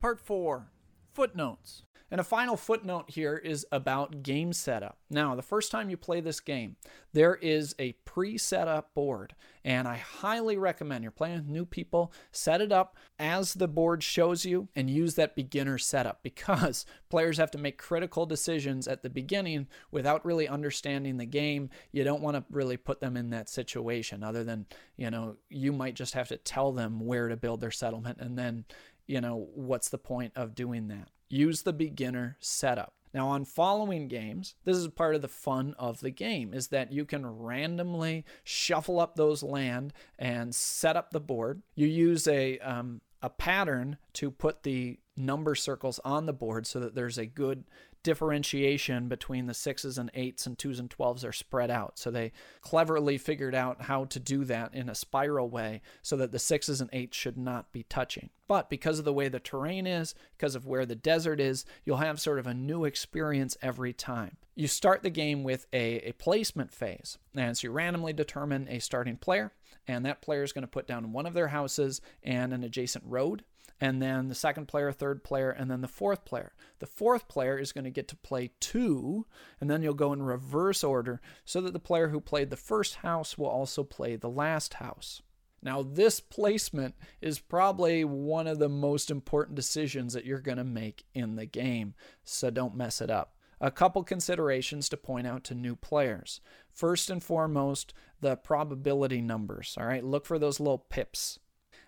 Part 0.00 0.20
4 0.20 0.68
Footnotes. 1.12 1.82
And 2.12 2.20
a 2.20 2.24
final 2.24 2.58
footnote 2.58 3.06
here 3.08 3.38
is 3.38 3.66
about 3.72 4.22
game 4.22 4.52
setup. 4.52 4.98
Now, 5.08 5.34
the 5.34 5.40
first 5.40 5.70
time 5.70 5.88
you 5.88 5.96
play 5.96 6.20
this 6.20 6.40
game, 6.40 6.76
there 7.14 7.36
is 7.36 7.74
a 7.78 7.92
pre 8.04 8.36
set 8.36 8.68
up 8.68 8.92
board, 8.92 9.34
and 9.64 9.88
I 9.88 9.96
highly 9.96 10.58
recommend 10.58 11.04
you're 11.04 11.10
playing 11.10 11.36
with 11.36 11.48
new 11.48 11.64
people, 11.64 12.12
set 12.30 12.60
it 12.60 12.70
up 12.70 12.98
as 13.18 13.54
the 13.54 13.66
board 13.66 14.02
shows 14.02 14.44
you 14.44 14.68
and 14.76 14.90
use 14.90 15.14
that 15.14 15.34
beginner 15.34 15.78
setup 15.78 16.22
because 16.22 16.84
players 17.08 17.38
have 17.38 17.50
to 17.52 17.58
make 17.58 17.78
critical 17.78 18.26
decisions 18.26 18.86
at 18.86 19.02
the 19.02 19.08
beginning 19.08 19.66
without 19.90 20.22
really 20.22 20.46
understanding 20.46 21.16
the 21.16 21.24
game. 21.24 21.70
You 21.92 22.04
don't 22.04 22.22
want 22.22 22.36
to 22.36 22.44
really 22.50 22.76
put 22.76 23.00
them 23.00 23.16
in 23.16 23.30
that 23.30 23.48
situation, 23.48 24.22
other 24.22 24.44
than, 24.44 24.66
you 24.98 25.10
know, 25.10 25.36
you 25.48 25.72
might 25.72 25.94
just 25.94 26.12
have 26.12 26.28
to 26.28 26.36
tell 26.36 26.72
them 26.72 27.00
where 27.00 27.28
to 27.28 27.38
build 27.38 27.62
their 27.62 27.70
settlement 27.70 28.18
and 28.20 28.36
then 28.36 28.66
you 29.06 29.20
know, 29.20 29.48
what's 29.54 29.88
the 29.88 29.98
point 29.98 30.32
of 30.36 30.54
doing 30.54 30.88
that? 30.88 31.08
use 31.32 31.62
the 31.62 31.72
beginner 31.72 32.36
setup. 32.40 32.92
Now, 33.14 33.28
on 33.28 33.44
following 33.44 34.08
games, 34.08 34.54
this 34.64 34.76
is 34.76 34.88
part 34.88 35.14
of 35.14 35.22
the 35.22 35.28
fun 35.28 35.74
of 35.78 36.00
the 36.00 36.10
game, 36.10 36.54
is 36.54 36.68
that 36.68 36.92
you 36.92 37.04
can 37.04 37.26
randomly 37.26 38.24
shuffle 38.44 39.00
up 39.00 39.16
those 39.16 39.42
land 39.42 39.92
and 40.18 40.54
set 40.54 40.96
up 40.96 41.10
the 41.10 41.20
board. 41.20 41.62
You 41.74 41.86
use 41.86 42.26
a, 42.26 42.58
um, 42.60 43.00
a 43.20 43.28
pattern 43.28 43.98
to 44.14 44.30
put 44.30 44.62
the 44.62 44.98
number 45.16 45.54
circles 45.54 46.00
on 46.04 46.26
the 46.26 46.32
board 46.32 46.66
so 46.66 46.80
that 46.80 46.94
there's 46.94 47.18
a 47.18 47.26
good 47.26 47.64
differentiation 48.02 49.08
between 49.08 49.46
the 49.46 49.54
sixes 49.54 49.96
and 49.96 50.10
eights 50.14 50.46
and 50.46 50.58
twos 50.58 50.80
and 50.80 50.90
twelves 50.90 51.24
are 51.24 51.32
spread 51.32 51.70
out. 51.70 51.98
So 51.98 52.10
they 52.10 52.32
cleverly 52.60 53.16
figured 53.16 53.54
out 53.54 53.82
how 53.82 54.06
to 54.06 54.18
do 54.18 54.44
that 54.46 54.74
in 54.74 54.88
a 54.88 54.94
spiral 54.94 55.48
way 55.48 55.82
so 56.02 56.16
that 56.16 56.32
the 56.32 56.38
sixes 56.38 56.80
and 56.80 56.90
eights 56.92 57.16
should 57.16 57.38
not 57.38 57.72
be 57.72 57.84
touching. 57.84 58.30
But 58.48 58.68
because 58.68 58.98
of 58.98 59.04
the 59.04 59.12
way 59.12 59.28
the 59.28 59.38
terrain 59.38 59.86
is, 59.86 60.14
because 60.36 60.54
of 60.54 60.66
where 60.66 60.84
the 60.84 60.96
desert 60.96 61.40
is, 61.40 61.64
you'll 61.84 61.98
have 61.98 62.20
sort 62.20 62.38
of 62.38 62.46
a 62.46 62.54
new 62.54 62.84
experience 62.84 63.56
every 63.62 63.92
time. 63.92 64.36
You 64.56 64.66
start 64.66 65.02
the 65.02 65.10
game 65.10 65.44
with 65.44 65.66
a, 65.72 66.08
a 66.08 66.12
placement 66.12 66.72
phase. 66.72 67.18
And 67.36 67.56
so 67.56 67.68
you 67.68 67.72
randomly 67.72 68.12
determine 68.12 68.66
a 68.68 68.80
starting 68.80 69.16
player, 69.16 69.52
and 69.86 70.04
that 70.04 70.22
player 70.22 70.42
is 70.42 70.52
going 70.52 70.62
to 70.62 70.68
put 70.68 70.86
down 70.86 71.12
one 71.12 71.24
of 71.24 71.34
their 71.34 71.48
houses 71.48 72.00
and 72.22 72.52
an 72.52 72.64
adjacent 72.64 73.04
road 73.06 73.44
and 73.82 74.00
then 74.00 74.28
the 74.28 74.34
second 74.36 74.68
player, 74.68 74.92
third 74.92 75.24
player, 75.24 75.50
and 75.50 75.68
then 75.68 75.80
the 75.80 75.88
fourth 75.88 76.24
player. 76.24 76.52
The 76.78 76.86
fourth 76.86 77.26
player 77.26 77.58
is 77.58 77.72
going 77.72 77.82
to 77.82 77.90
get 77.90 78.06
to 78.08 78.16
play 78.16 78.52
two, 78.60 79.26
and 79.60 79.68
then 79.68 79.82
you'll 79.82 79.92
go 79.92 80.12
in 80.12 80.22
reverse 80.22 80.84
order 80.84 81.20
so 81.44 81.60
that 81.60 81.72
the 81.72 81.80
player 81.80 82.06
who 82.06 82.20
played 82.20 82.50
the 82.50 82.56
first 82.56 82.94
house 82.94 83.36
will 83.36 83.48
also 83.48 83.82
play 83.82 84.14
the 84.14 84.30
last 84.30 84.74
house. 84.74 85.20
Now, 85.64 85.82
this 85.82 86.20
placement 86.20 86.94
is 87.20 87.40
probably 87.40 88.04
one 88.04 88.46
of 88.46 88.60
the 88.60 88.68
most 88.68 89.10
important 89.10 89.56
decisions 89.56 90.12
that 90.12 90.24
you're 90.24 90.38
going 90.38 90.58
to 90.58 90.64
make 90.64 91.04
in 91.12 91.34
the 91.34 91.46
game, 91.46 91.94
so 92.22 92.50
don't 92.50 92.76
mess 92.76 93.00
it 93.00 93.10
up. 93.10 93.34
A 93.60 93.72
couple 93.72 94.04
considerations 94.04 94.88
to 94.90 94.96
point 94.96 95.26
out 95.26 95.42
to 95.44 95.56
new 95.56 95.74
players. 95.74 96.40
First 96.70 97.10
and 97.10 97.22
foremost, 97.22 97.94
the 98.20 98.36
probability 98.36 99.20
numbers. 99.20 99.76
All 99.76 99.86
right, 99.86 100.04
look 100.04 100.24
for 100.24 100.38
those 100.38 100.60
little 100.60 100.78
pips. 100.78 101.40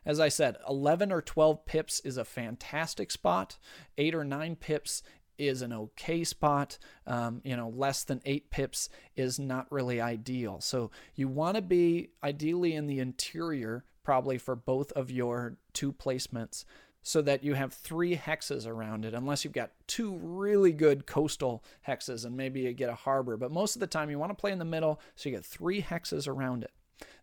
As 0.06 0.20
I 0.20 0.28
said, 0.28 0.56
11 0.68 1.10
or 1.10 1.22
12 1.22 1.64
pips 1.64 2.00
is 2.00 2.16
a 2.16 2.24
fantastic 2.24 3.10
spot. 3.10 3.58
8 3.96 4.14
or 4.14 4.24
9 4.24 4.56
pips 4.56 5.02
is 5.38 5.62
an 5.62 5.72
okay 5.72 6.24
spot. 6.24 6.78
Um, 7.06 7.40
you 7.44 7.56
know, 7.56 7.68
less 7.68 8.04
than 8.04 8.20
eight 8.24 8.50
pips 8.50 8.88
is 9.16 9.38
not 9.38 9.70
really 9.70 10.00
ideal. 10.00 10.60
So 10.60 10.90
you 11.14 11.28
want 11.28 11.56
to 11.56 11.62
be 11.62 12.10
ideally 12.22 12.74
in 12.74 12.86
the 12.86 13.00
interior, 13.00 13.84
probably 14.02 14.38
for 14.38 14.54
both 14.54 14.92
of 14.92 15.10
your 15.10 15.56
two 15.72 15.92
placements, 15.92 16.64
so 17.02 17.20
that 17.22 17.44
you 17.44 17.54
have 17.54 17.72
three 17.72 18.16
hexes 18.16 18.66
around 18.66 19.04
it, 19.04 19.12
unless 19.12 19.44
you've 19.44 19.52
got 19.52 19.72
two 19.86 20.16
really 20.22 20.72
good 20.72 21.06
coastal 21.06 21.62
hexes 21.86 22.24
and 22.24 22.36
maybe 22.36 22.60
you 22.60 22.72
get 22.72 22.88
a 22.88 22.94
harbor. 22.94 23.36
But 23.36 23.50
most 23.50 23.76
of 23.76 23.80
the 23.80 23.86
time, 23.86 24.10
you 24.10 24.18
want 24.18 24.30
to 24.30 24.40
play 24.40 24.52
in 24.52 24.58
the 24.58 24.64
middle, 24.64 25.00
so 25.14 25.28
you 25.28 25.34
get 25.34 25.44
three 25.44 25.82
hexes 25.82 26.26
around 26.26 26.64
it. 26.64 26.70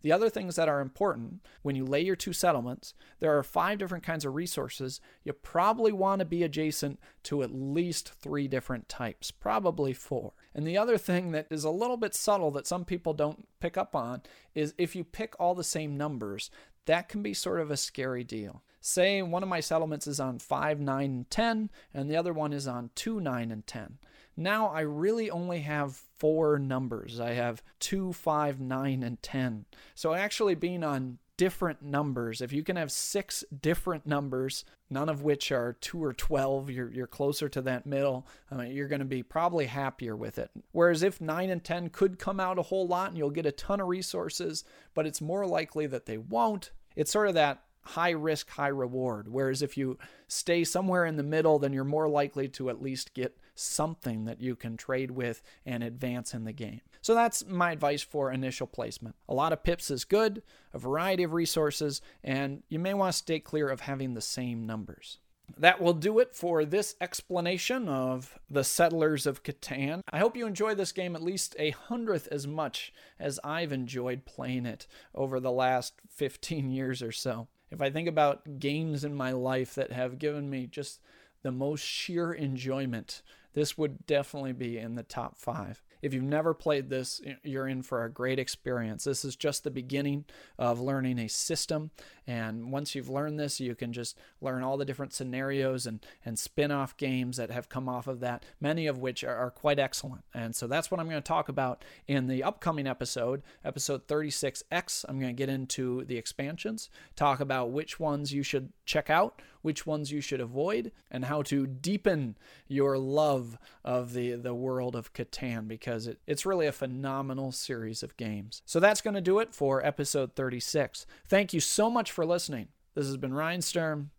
The 0.01 0.11
other 0.11 0.29
things 0.29 0.55
that 0.55 0.69
are 0.69 0.79
important 0.79 1.45
when 1.61 1.75
you 1.75 1.85
lay 1.85 2.01
your 2.01 2.15
two 2.15 2.33
settlements, 2.33 2.93
there 3.19 3.37
are 3.37 3.43
five 3.43 3.77
different 3.77 4.03
kinds 4.03 4.25
of 4.25 4.35
resources. 4.35 4.99
You 5.23 5.33
probably 5.33 5.91
want 5.91 6.19
to 6.19 6.25
be 6.25 6.43
adjacent 6.43 6.99
to 7.23 7.43
at 7.43 7.53
least 7.53 8.13
three 8.13 8.47
different 8.47 8.89
types, 8.89 9.31
probably 9.31 9.93
four. 9.93 10.33
And 10.53 10.67
the 10.67 10.77
other 10.77 10.97
thing 10.97 11.31
that 11.31 11.47
is 11.49 11.63
a 11.63 11.69
little 11.69 11.97
bit 11.97 12.15
subtle 12.15 12.51
that 12.51 12.67
some 12.67 12.85
people 12.85 13.13
don't 13.13 13.47
pick 13.59 13.77
up 13.77 13.95
on 13.95 14.21
is 14.55 14.73
if 14.77 14.95
you 14.95 15.03
pick 15.03 15.35
all 15.39 15.55
the 15.55 15.63
same 15.63 15.97
numbers, 15.97 16.49
that 16.85 17.09
can 17.09 17.21
be 17.21 17.33
sort 17.33 17.59
of 17.59 17.71
a 17.71 17.77
scary 17.77 18.23
deal. 18.23 18.63
Say 18.81 19.21
one 19.21 19.43
of 19.43 19.49
my 19.49 19.59
settlements 19.59 20.07
is 20.07 20.19
on 20.19 20.39
5, 20.39 20.79
9, 20.79 21.05
and 21.05 21.29
10, 21.29 21.69
and 21.93 22.09
the 22.09 22.15
other 22.17 22.33
one 22.33 22.51
is 22.51 22.67
on 22.67 22.89
2, 22.95 23.19
9, 23.19 23.51
and 23.51 23.67
10. 23.67 23.99
Now 24.41 24.67
I 24.69 24.81
really 24.81 25.29
only 25.29 25.61
have 25.61 25.95
four 26.17 26.57
numbers. 26.59 27.19
I 27.19 27.33
have 27.33 27.63
two, 27.79 28.13
five, 28.13 28.59
nine, 28.59 29.03
and 29.03 29.21
10. 29.21 29.65
So 29.95 30.13
actually 30.13 30.55
being 30.55 30.83
on 30.83 31.19
different 31.41 31.81
numbers. 31.81 32.39
If 32.39 32.53
you 32.53 32.63
can 32.63 32.75
have 32.75 32.91
six 32.91 33.43
different 33.61 34.05
numbers, 34.05 34.63
none 34.91 35.09
of 35.09 35.23
which 35.23 35.51
are 35.51 35.73
two 35.81 36.03
or 36.03 36.13
12, 36.13 36.69
you're, 36.69 36.91
you're 36.91 37.07
closer 37.07 37.49
to 37.49 37.61
that 37.63 37.87
middle, 37.87 38.27
uh, 38.55 38.61
you're 38.61 38.87
going 38.87 38.99
to 38.99 39.05
be 39.05 39.23
probably 39.23 39.65
happier 39.65 40.15
with 40.15 40.37
it. 40.37 40.51
Whereas 40.71 41.01
if 41.01 41.19
nine 41.19 41.49
and 41.49 41.63
10 41.63 41.89
could 41.89 42.19
come 42.19 42.39
out 42.39 42.59
a 42.59 42.61
whole 42.61 42.85
lot 42.85 43.09
and 43.09 43.17
you'll 43.17 43.31
get 43.31 43.47
a 43.47 43.51
ton 43.51 43.79
of 43.79 43.87
resources, 43.87 44.63
but 44.93 45.07
it's 45.07 45.19
more 45.19 45.47
likely 45.47 45.87
that 45.87 46.05
they 46.05 46.19
won't, 46.19 46.69
it's 46.95 47.11
sort 47.11 47.27
of 47.27 47.33
that 47.33 47.63
high 47.81 48.11
risk, 48.11 48.51
high 48.51 48.67
reward. 48.67 49.27
Whereas 49.27 49.63
if 49.63 49.75
you 49.75 49.97
stay 50.27 50.63
somewhere 50.63 51.05
in 51.05 51.15
the 51.15 51.23
middle, 51.23 51.57
then 51.57 51.73
you're 51.73 51.83
more 51.83 52.07
likely 52.07 52.47
to 52.49 52.69
at 52.69 52.83
least 52.83 53.15
get 53.15 53.35
something 53.55 54.25
that 54.25 54.41
you 54.41 54.55
can 54.55 54.77
trade 54.77 55.11
with 55.11 55.41
and 55.65 55.83
advance 55.83 56.33
in 56.33 56.43
the 56.43 56.53
game. 56.53 56.81
So 57.01 57.15
that's 57.15 57.45
my 57.45 57.71
advice 57.71 58.01
for 58.01 58.31
initial 58.31 58.67
placement. 58.67 59.15
A 59.27 59.33
lot 59.33 59.53
of 59.53 59.63
pips 59.63 59.89
is 59.89 60.05
good, 60.05 60.43
a 60.73 60.79
variety 60.79 61.23
of 61.23 61.33
resources, 61.33 62.01
and 62.23 62.63
you 62.69 62.79
may 62.79 62.93
want 62.93 63.13
to 63.13 63.17
stay 63.17 63.39
clear 63.39 63.69
of 63.69 63.81
having 63.81 64.13
the 64.13 64.21
same 64.21 64.65
numbers. 64.65 65.17
That 65.57 65.81
will 65.81 65.93
do 65.93 66.19
it 66.19 66.33
for 66.33 66.63
this 66.63 66.95
explanation 67.01 67.89
of 67.89 68.39
the 68.49 68.63
Settlers 68.63 69.25
of 69.25 69.43
Catan. 69.43 70.01
I 70.09 70.19
hope 70.19 70.37
you 70.37 70.45
enjoy 70.45 70.75
this 70.75 70.91
game 70.91 71.15
at 71.15 71.23
least 71.23 71.55
a 71.59 71.71
hundredth 71.71 72.27
as 72.31 72.47
much 72.47 72.93
as 73.19 73.39
I've 73.43 73.73
enjoyed 73.73 74.25
playing 74.25 74.65
it 74.65 74.87
over 75.13 75.39
the 75.39 75.51
last 75.51 75.93
15 76.09 76.69
years 76.69 77.01
or 77.01 77.11
so. 77.11 77.47
If 77.69 77.81
I 77.81 77.89
think 77.89 78.07
about 78.07 78.59
games 78.59 79.03
in 79.03 79.15
my 79.15 79.31
life 79.31 79.75
that 79.75 79.91
have 79.91 80.19
given 80.19 80.49
me 80.49 80.67
just 80.67 80.99
the 81.41 81.51
most 81.51 81.83
sheer 81.83 82.33
enjoyment, 82.33 83.21
this 83.53 83.77
would 83.77 84.05
definitely 84.05 84.53
be 84.53 84.77
in 84.77 84.95
the 84.95 85.03
top 85.03 85.37
five. 85.37 85.81
If 86.01 86.13
you've 86.13 86.23
never 86.23 86.53
played 86.53 86.89
this, 86.89 87.21
you're 87.43 87.67
in 87.67 87.83
for 87.83 88.03
a 88.03 88.11
great 88.11 88.39
experience. 88.39 89.03
This 89.03 89.23
is 89.23 89.35
just 89.35 89.63
the 89.63 89.71
beginning 89.71 90.25
of 90.57 90.79
learning 90.79 91.19
a 91.19 91.27
system. 91.27 91.91
And 92.25 92.71
once 92.71 92.95
you've 92.95 93.09
learned 93.09 93.39
this, 93.39 93.59
you 93.59 93.75
can 93.75 93.93
just 93.93 94.17
learn 94.39 94.63
all 94.63 94.77
the 94.77 94.85
different 94.85 95.13
scenarios 95.13 95.85
and, 95.85 96.03
and 96.25 96.39
spin 96.39 96.71
off 96.71 96.97
games 96.97 97.37
that 97.37 97.51
have 97.51 97.69
come 97.69 97.87
off 97.87 98.07
of 98.07 98.19
that, 98.21 98.45
many 98.59 98.87
of 98.87 98.97
which 98.99 99.23
are, 99.23 99.35
are 99.35 99.51
quite 99.51 99.79
excellent. 99.79 100.23
And 100.33 100.55
so 100.55 100.65
that's 100.65 100.89
what 100.89 100.99
I'm 100.99 101.09
going 101.09 101.21
to 101.21 101.27
talk 101.27 101.49
about 101.49 101.83
in 102.07 102.27
the 102.27 102.43
upcoming 102.43 102.87
episode, 102.87 103.43
episode 103.63 104.07
36X. 104.07 105.05
I'm 105.07 105.19
going 105.19 105.35
to 105.35 105.39
get 105.39 105.49
into 105.49 106.03
the 106.05 106.17
expansions, 106.17 106.89
talk 107.15 107.39
about 107.39 107.71
which 107.71 107.99
ones 107.99 108.33
you 108.33 108.43
should 108.43 108.71
check 108.85 109.09
out, 109.09 109.41
which 109.61 109.85
ones 109.85 110.11
you 110.11 110.21
should 110.21 110.41
avoid, 110.41 110.91
and 111.09 111.25
how 111.25 111.41
to 111.43 111.67
deepen 111.67 112.37
your 112.67 112.97
love 112.97 113.57
of 113.83 114.13
the, 114.13 114.33
the 114.33 114.53
world 114.53 114.95
of 114.95 115.13
Catan 115.13 115.67
because 115.67 116.07
it, 116.07 116.19
it's 116.27 116.45
really 116.45 116.67
a 116.67 116.71
phenomenal 116.71 117.51
series 117.51 118.03
of 118.03 118.17
games. 118.17 118.61
So 118.65 118.79
that's 118.79 119.01
going 119.01 119.13
to 119.15 119.21
do 119.21 119.39
it 119.39 119.53
for 119.53 119.85
episode 119.85 120.35
36. 120.35 121.05
Thank 121.27 121.53
you 121.53 121.59
so 121.59 121.89
much 121.89 122.11
for 122.11 122.25
listening. 122.25 122.69
This 122.95 123.05
has 123.05 123.17
been 123.17 123.33
Ryan 123.33 123.61
Sturm 123.61 124.11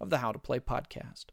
of 0.00 0.10
the 0.10 0.18
How 0.18 0.32
to 0.32 0.38
Play 0.38 0.60
podcast. 0.60 1.26